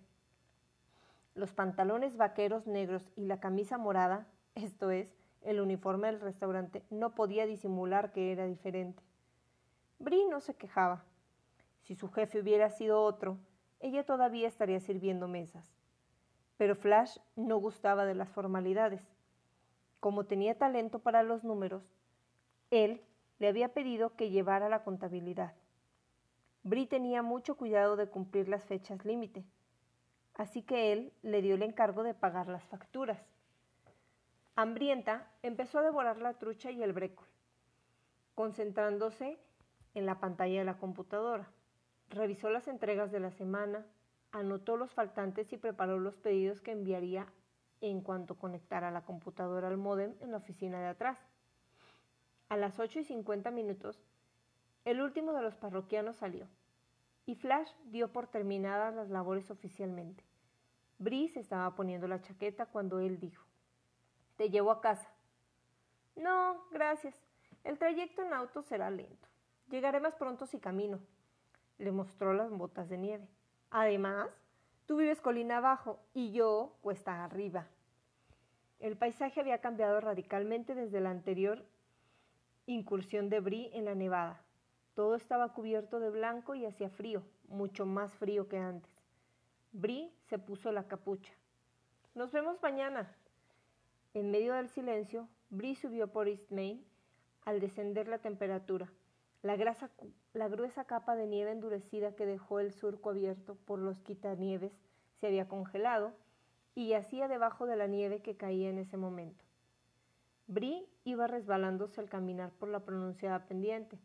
Los 1.35 1.53
pantalones 1.53 2.17
vaqueros 2.17 2.67
negros 2.67 3.11
y 3.17 3.25
la 3.25 3.41
camisa 3.41 3.79
morada, 3.79 4.27
esto 4.55 4.91
es, 4.91 5.09
el 5.41 5.61
uniforme 5.61 6.09
del 6.09 6.21
restaurante, 6.21 6.85
no 6.91 7.15
podía 7.15 7.47
disimular 7.47 8.13
que 8.13 8.33
era 8.33 8.47
diferente. 8.47 9.03
Bri 9.99 10.27
no 10.27 10.41
se 10.41 10.55
quejaba. 10.55 11.05
Si 11.81 11.95
su 11.95 12.11
jefe 12.11 12.41
hubiera 12.41 12.71
sido 12.71 13.03
otro, 13.03 13.39
ella 13.81 14.05
todavía 14.05 14.47
estaría 14.47 14.79
sirviendo 14.79 15.27
mesas. 15.27 15.75
Pero 16.57 16.77
Flash 16.77 17.19
no 17.35 17.57
gustaba 17.57 18.05
de 18.05 18.15
las 18.15 18.29
formalidades. 18.29 19.03
Como 20.01 20.27
tenía 20.27 20.59
talento 20.59 20.99
para 20.99 21.23
los 21.23 21.45
números, 21.45 21.83
él 22.71 23.03
le 23.39 23.49
había 23.49 23.73
pedido 23.73 24.15
que 24.17 24.31
llevara 24.31 24.69
la 24.69 24.85
contabilidad. 24.85 25.55
Bri 26.63 26.87
tenía 26.87 27.23
mucho 27.23 27.57
cuidado 27.57 27.97
de 27.97 28.09
cumplir 28.09 28.49
las 28.49 28.65
fechas 28.65 29.05
límite, 29.05 29.45
así 30.35 30.63
que 30.63 30.93
él 30.93 31.13
le 31.23 31.43
dio 31.43 31.55
el 31.55 31.63
encargo 31.63 32.03
de 32.03 32.15
pagar 32.15 32.49
las 32.49 32.65
facturas. 32.65 33.21
Hambrienta, 34.55 35.31
empezó 35.43 35.79
a 35.79 35.83
devorar 35.83 36.19
la 36.19 36.35
trucha 36.35 36.71
y 36.71 36.83
el 36.83 36.93
brécol, 36.93 37.27
concentrándose 38.35 39.39
en 39.95 40.07
la 40.07 40.21
pantalla 40.21 40.59
de 40.59 40.65
la 40.65 40.79
computadora. 40.79 41.49
Revisó 42.11 42.51
las 42.51 42.69
entregas 42.69 43.11
de 43.11 43.21
la 43.21 43.31
semana, 43.31 43.87
anotó 44.31 44.77
los 44.77 44.93
faltantes 44.93 45.53
y 45.53 45.57
preparó 45.57 45.99
los 45.99 46.17
pedidos 46.17 46.61
que 46.61 46.73
enviaría 46.73 47.27
en 47.81 48.01
cuanto 48.01 48.37
conectara 48.37 48.91
la 48.91 49.03
computadora 49.03 49.69
al 49.69 49.77
módem 49.77 50.15
en 50.21 50.31
la 50.31 50.37
oficina 50.37 50.81
de 50.81 50.89
atrás. 50.89 51.19
A 52.49 52.57
las 52.57 52.79
8 52.79 53.01
y 53.01 53.05
50 53.05 53.51
minutos 53.51 54.05
el 54.85 55.01
último 55.01 55.33
de 55.33 55.43
los 55.43 55.55
parroquianos 55.55 56.17
salió, 56.17 56.49
y 57.27 57.35
Flash 57.35 57.71
dio 57.85 58.13
por 58.13 58.27
terminadas 58.27 58.95
las 58.95 59.11
labores 59.11 59.51
oficialmente. 59.51 60.25
Brice 60.99 61.41
estaba 61.41 61.75
poniendo 61.75 62.07
la 62.09 62.21
chaqueta 62.21 62.67
cuando 62.67 63.01
él 63.01 63.19
dijo, 63.19 63.45
Te 64.37 64.51
llevo 64.51 64.71
a 64.71 64.81
casa. 64.81 65.09
No, 66.17 66.65
gracias. 66.71 67.15
El 67.65 67.79
trayecto 67.79 68.23
en 68.23 68.33
auto 68.33 68.63
será 68.63 68.91
lento. 68.91 69.29
Llegaré 69.69 70.01
más 70.01 70.15
pronto 70.15 70.47
si 70.47 70.59
camino. 70.59 71.01
Le 71.79 71.93
mostró 71.93 72.35
las 72.35 72.51
botas 72.51 72.89
de 72.89 72.99
nieve. 72.99 73.29
Además, 73.71 74.29
tú 74.87 74.97
vives 74.97 75.21
colina 75.21 75.59
abajo 75.59 75.99
y 76.13 76.33
yo 76.33 76.77
cuesta 76.83 77.25
arriba. 77.25 77.67
El 78.81 78.97
paisaje 78.97 79.41
había 79.41 79.61
cambiado 79.61 80.01
radicalmente 80.01 80.75
desde 80.75 81.01
la 81.01 81.11
anterior 81.11 81.65
incursión 82.67 83.29
de 83.29 83.41
Brie 83.41 83.71
en 83.77 83.85
la 83.85 83.95
nevada. 83.95 84.41
Todo 84.95 85.15
estaba 85.15 85.55
cubierto 85.55 86.01
de 86.01 86.11
blanco 86.11 86.55
y 86.55 86.67
hacía 86.67 86.91
frío, 86.91 87.23
mucho 87.49 87.87
más 87.87 88.13
frío 88.15 88.49
que 88.49 88.59
antes. 88.59 88.93
Bri 89.73 90.13
se 90.29 90.39
puso 90.39 90.71
la 90.71 90.87
capucha. 90.87 91.33
Nos 92.15 92.31
vemos 92.31 92.63
mañana. 92.63 93.11
En 94.13 94.31
medio 94.31 94.53
del 94.53 94.69
silencio, 94.69 95.29
Bri 95.49 95.75
subió 95.77 96.09
por 96.09 96.29
East 96.29 96.51
Main 96.51 96.85
al 97.47 97.59
descender 97.59 98.07
la 98.07 98.19
temperatura. 98.19 98.93
La, 99.43 99.57
gruesa 99.57 100.85
capa 100.85 101.17
de 101.17 101.27
nieve 101.27 101.53
endurecida 101.53 102.15
que 102.15 102.27
dejó 102.27 102.61
el 102.61 102.73
surco 102.73 103.11
abierto 103.11 103.57
por 103.65 103.79
los 103.79 103.99
quitanieves 104.01 104.73
se 105.21 105.27
había 105.27 105.49
congelado 105.49 106.13
y 106.75 106.89
yacía 106.89 107.29
debajo 107.29 107.67
de 107.67 107.77
la 107.77 107.87
nieve 107.87 108.21
que 108.21 108.37
caía 108.37 108.69
en 108.69 108.79
ese 108.79 108.99
momento. 108.99 109.43
Bri 110.47 110.87
iba 111.05 111.27
resbalándose 111.27 112.01
al 112.01 112.11
caminar 112.11 112.53
por 112.53 112.69
la 112.69 112.81
pronunciada 112.81 113.47
pendiente 113.47 113.99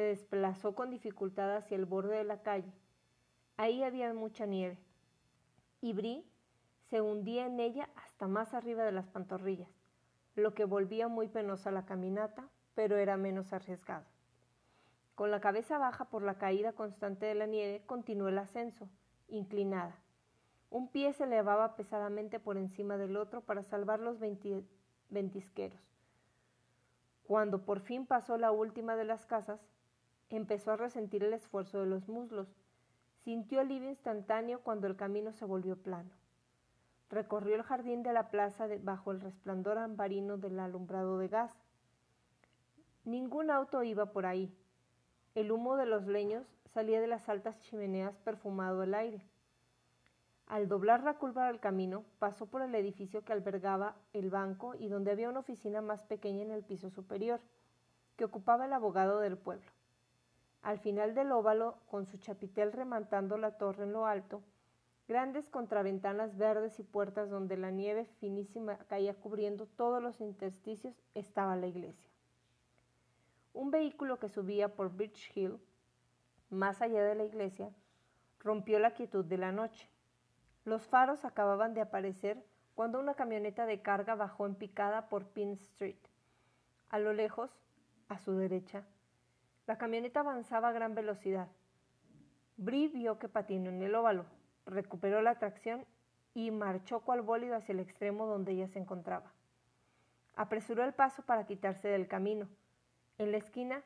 se 0.00 0.06
desplazó 0.06 0.74
con 0.74 0.88
dificultad 0.88 1.54
hacia 1.54 1.76
el 1.76 1.84
borde 1.84 2.16
de 2.16 2.24
la 2.24 2.40
calle. 2.40 2.72
Ahí 3.58 3.82
había 3.82 4.14
mucha 4.14 4.46
nieve, 4.46 4.78
y 5.82 5.92
Brie 5.92 6.24
se 6.88 7.02
hundía 7.02 7.44
en 7.44 7.60
ella 7.60 7.90
hasta 7.96 8.26
más 8.26 8.54
arriba 8.54 8.82
de 8.82 8.92
las 8.92 9.10
pantorrillas, 9.10 9.68
lo 10.36 10.54
que 10.54 10.64
volvía 10.64 11.08
muy 11.08 11.28
penosa 11.28 11.70
la 11.70 11.84
caminata, 11.84 12.48
pero 12.74 12.96
era 12.96 13.18
menos 13.18 13.52
arriesgado. 13.52 14.06
Con 15.16 15.30
la 15.30 15.42
cabeza 15.42 15.76
baja 15.76 16.06
por 16.06 16.22
la 16.22 16.38
caída 16.38 16.72
constante 16.72 17.26
de 17.26 17.34
la 17.34 17.44
nieve, 17.44 17.82
continuó 17.84 18.28
el 18.28 18.38
ascenso, 18.38 18.88
inclinada. 19.28 20.00
Un 20.70 20.88
pie 20.88 21.12
se 21.12 21.24
elevaba 21.24 21.76
pesadamente 21.76 22.40
por 22.40 22.56
encima 22.56 22.96
del 22.96 23.18
otro 23.18 23.42
para 23.42 23.64
salvar 23.64 24.00
los 24.00 24.16
ventisqueros. 25.10 25.78
Cuando 27.24 27.66
por 27.66 27.80
fin 27.80 28.06
pasó 28.06 28.38
la 28.38 28.50
última 28.50 28.96
de 28.96 29.04
las 29.04 29.26
casas, 29.26 29.60
empezó 30.36 30.72
a 30.72 30.76
resentir 30.76 31.24
el 31.24 31.32
esfuerzo 31.32 31.80
de 31.80 31.86
los 31.86 32.08
muslos. 32.08 32.48
Sintió 33.24 33.60
alivio 33.60 33.90
instantáneo 33.90 34.60
cuando 34.60 34.86
el 34.86 34.96
camino 34.96 35.32
se 35.32 35.44
volvió 35.44 35.76
plano. 35.76 36.10
Recorrió 37.10 37.56
el 37.56 37.62
jardín 37.62 38.02
de 38.02 38.12
la 38.12 38.30
plaza 38.30 38.68
bajo 38.82 39.10
el 39.10 39.20
resplandor 39.20 39.78
ambarino 39.78 40.38
del 40.38 40.58
alumbrado 40.60 41.18
de 41.18 41.28
gas. 41.28 41.52
Ningún 43.04 43.50
auto 43.50 43.82
iba 43.82 44.06
por 44.12 44.26
ahí. 44.26 44.54
El 45.34 45.50
humo 45.50 45.76
de 45.76 45.86
los 45.86 46.06
leños 46.06 46.46
salía 46.72 47.00
de 47.00 47.08
las 47.08 47.28
altas 47.28 47.58
chimeneas 47.60 48.16
perfumado 48.18 48.82
el 48.82 48.94
aire. 48.94 49.22
Al 50.46 50.66
doblar 50.66 51.04
la 51.04 51.14
curva 51.14 51.46
del 51.46 51.60
camino, 51.60 52.04
pasó 52.18 52.46
por 52.46 52.62
el 52.62 52.74
edificio 52.74 53.24
que 53.24 53.32
albergaba 53.32 53.94
el 54.12 54.30
banco 54.30 54.74
y 54.74 54.88
donde 54.88 55.12
había 55.12 55.28
una 55.28 55.40
oficina 55.40 55.80
más 55.80 56.02
pequeña 56.02 56.42
en 56.42 56.50
el 56.50 56.64
piso 56.64 56.90
superior, 56.90 57.40
que 58.16 58.24
ocupaba 58.24 58.66
el 58.66 58.72
abogado 58.72 59.20
del 59.20 59.38
pueblo. 59.38 59.70
Al 60.62 60.78
final 60.78 61.14
del 61.14 61.32
óvalo, 61.32 61.78
con 61.86 62.06
su 62.06 62.18
chapitel 62.18 62.72
remantando 62.72 63.38
la 63.38 63.56
torre 63.56 63.84
en 63.84 63.92
lo 63.92 64.06
alto, 64.06 64.42
grandes 65.08 65.48
contraventanas 65.48 66.36
verdes 66.36 66.78
y 66.78 66.82
puertas 66.82 67.30
donde 67.30 67.56
la 67.56 67.70
nieve 67.70 68.04
finísima 68.20 68.76
caía 68.88 69.14
cubriendo 69.14 69.66
todos 69.66 70.02
los 70.02 70.20
intersticios, 70.20 70.94
estaba 71.14 71.56
la 71.56 71.66
iglesia. 71.66 72.10
Un 73.52 73.70
vehículo 73.70 74.18
que 74.18 74.28
subía 74.28 74.74
por 74.74 74.94
Birch 74.94 75.32
Hill, 75.34 75.58
más 76.50 76.82
allá 76.82 77.02
de 77.02 77.14
la 77.14 77.24
iglesia, 77.24 77.70
rompió 78.38 78.78
la 78.78 78.92
quietud 78.92 79.24
de 79.24 79.38
la 79.38 79.52
noche. 79.52 79.88
Los 80.64 80.86
faros 80.86 81.24
acababan 81.24 81.74
de 81.74 81.80
aparecer 81.80 82.44
cuando 82.74 83.00
una 83.00 83.14
camioneta 83.14 83.66
de 83.66 83.82
carga 83.82 84.14
bajó 84.14 84.46
en 84.46 84.54
picada 84.54 85.08
por 85.08 85.26
Pin 85.26 85.52
Street. 85.52 85.98
A 86.88 86.98
lo 86.98 87.12
lejos, 87.12 87.50
a 88.08 88.18
su 88.18 88.36
derecha, 88.36 88.84
la 89.66 89.78
camioneta 89.78 90.20
avanzaba 90.20 90.68
a 90.68 90.72
gran 90.72 90.94
velocidad. 90.94 91.48
Brie 92.56 92.88
vio 92.88 93.18
que 93.18 93.28
patinó 93.28 93.70
en 93.70 93.82
el 93.82 93.94
óvalo, 93.94 94.26
recuperó 94.66 95.22
la 95.22 95.38
tracción 95.38 95.86
y 96.34 96.50
marchó 96.50 97.00
cual 97.00 97.22
bólido 97.22 97.56
hacia 97.56 97.72
el 97.72 97.80
extremo 97.80 98.26
donde 98.26 98.52
ella 98.52 98.68
se 98.68 98.78
encontraba. 98.78 99.32
Apresuró 100.36 100.84
el 100.84 100.92
paso 100.92 101.22
para 101.22 101.46
quitarse 101.46 101.88
del 101.88 102.08
camino. 102.08 102.48
En 103.18 103.32
la 103.32 103.38
esquina 103.38 103.82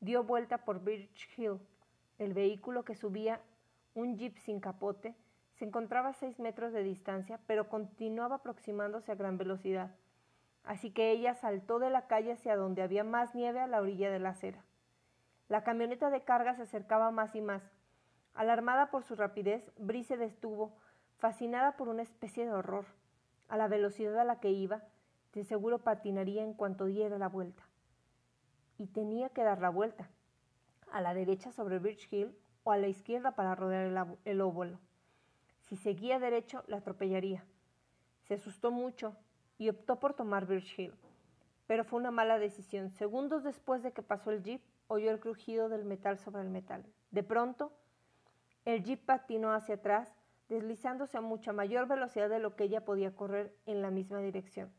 dio 0.00 0.24
vuelta 0.24 0.58
por 0.58 0.82
Birch 0.82 1.28
Hill. 1.36 1.60
El 2.18 2.34
vehículo 2.34 2.84
que 2.84 2.94
subía, 2.94 3.40
un 3.94 4.16
jeep 4.16 4.36
sin 4.38 4.60
capote, 4.60 5.14
se 5.54 5.64
encontraba 5.64 6.08
a 6.10 6.14
seis 6.14 6.40
metros 6.40 6.72
de 6.72 6.82
distancia, 6.82 7.38
pero 7.46 7.68
continuaba 7.68 8.36
aproximándose 8.36 9.12
a 9.12 9.16
gran 9.16 9.38
velocidad. 9.38 9.94
Así 10.64 10.90
que 10.90 11.10
ella 11.10 11.34
saltó 11.34 11.78
de 11.78 11.90
la 11.90 12.06
calle 12.06 12.32
hacia 12.32 12.56
donde 12.56 12.82
había 12.82 13.04
más 13.04 13.34
nieve 13.34 13.60
a 13.60 13.66
la 13.66 13.80
orilla 13.80 14.10
de 14.10 14.18
la 14.18 14.30
acera. 14.30 14.63
La 15.48 15.62
camioneta 15.62 16.10
de 16.10 16.22
carga 16.22 16.54
se 16.54 16.62
acercaba 16.62 17.10
más 17.10 17.34
y 17.34 17.40
más. 17.40 17.62
Alarmada 18.34 18.90
por 18.90 19.04
su 19.04 19.14
rapidez, 19.14 19.70
Brie 19.78 20.02
se 20.02 20.16
detuvo, 20.16 20.76
fascinada 21.18 21.76
por 21.76 21.88
una 21.88 22.02
especie 22.02 22.44
de 22.44 22.52
horror. 22.52 22.86
A 23.48 23.56
la 23.56 23.68
velocidad 23.68 24.18
a 24.18 24.24
la 24.24 24.40
que 24.40 24.50
iba, 24.50 24.82
de 25.34 25.44
seguro 25.44 25.78
patinaría 25.80 26.42
en 26.42 26.54
cuanto 26.54 26.86
diera 26.86 27.18
la 27.18 27.28
vuelta. 27.28 27.62
Y 28.78 28.86
tenía 28.86 29.28
que 29.28 29.44
dar 29.44 29.60
la 29.60 29.68
vuelta, 29.68 30.08
a 30.90 31.00
la 31.00 31.12
derecha 31.12 31.52
sobre 31.52 31.78
Birch 31.78 32.12
Hill 32.12 32.36
o 32.62 32.72
a 32.72 32.78
la 32.78 32.88
izquierda 32.88 33.32
para 33.32 33.54
rodear 33.54 33.84
el, 33.84 33.98
el. 34.24 34.78
Si 35.60 35.76
seguía 35.76 36.18
derecho, 36.18 36.64
la 36.66 36.78
atropellaría. 36.78 37.44
Se 38.22 38.34
asustó 38.34 38.70
mucho 38.70 39.16
y 39.58 39.68
optó 39.68 40.00
por 40.00 40.14
tomar 40.14 40.46
Birch 40.46 40.78
Hill. 40.78 40.94
Pero 41.66 41.84
fue 41.84 42.00
una 42.00 42.10
mala 42.10 42.38
decisión. 42.38 42.90
Segundos 42.90 43.44
después 43.44 43.82
de 43.82 43.92
que 43.92 44.02
pasó 44.02 44.30
el 44.30 44.42
jeep, 44.42 44.62
oyó 44.86 45.10
el 45.10 45.20
crujido 45.20 45.68
del 45.68 45.84
metal 45.84 46.18
sobre 46.18 46.42
el 46.42 46.50
metal. 46.50 46.84
De 47.10 47.22
pronto, 47.22 47.72
el 48.64 48.82
jeep 48.82 49.04
patinó 49.04 49.52
hacia 49.52 49.76
atrás, 49.76 50.08
deslizándose 50.48 51.16
a 51.16 51.20
mucha 51.20 51.52
mayor 51.52 51.86
velocidad 51.86 52.28
de 52.28 52.38
lo 52.38 52.56
que 52.56 52.64
ella 52.64 52.84
podía 52.84 53.14
correr 53.14 53.56
en 53.66 53.82
la 53.82 53.90
misma 53.90 54.20
dirección. 54.20 54.72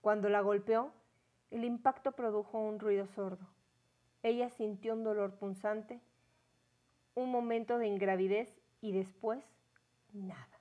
Cuando 0.00 0.28
la 0.28 0.40
golpeó, 0.40 0.92
el 1.50 1.64
impacto 1.64 2.12
produjo 2.12 2.58
un 2.58 2.78
ruido 2.78 3.06
sordo. 3.06 3.46
Ella 4.22 4.50
sintió 4.50 4.94
un 4.94 5.04
dolor 5.04 5.36
punzante, 5.36 6.00
un 7.14 7.30
momento 7.30 7.78
de 7.78 7.86
ingravidez 7.86 8.60
y 8.80 8.92
después 8.92 9.44
nada. 10.12 10.59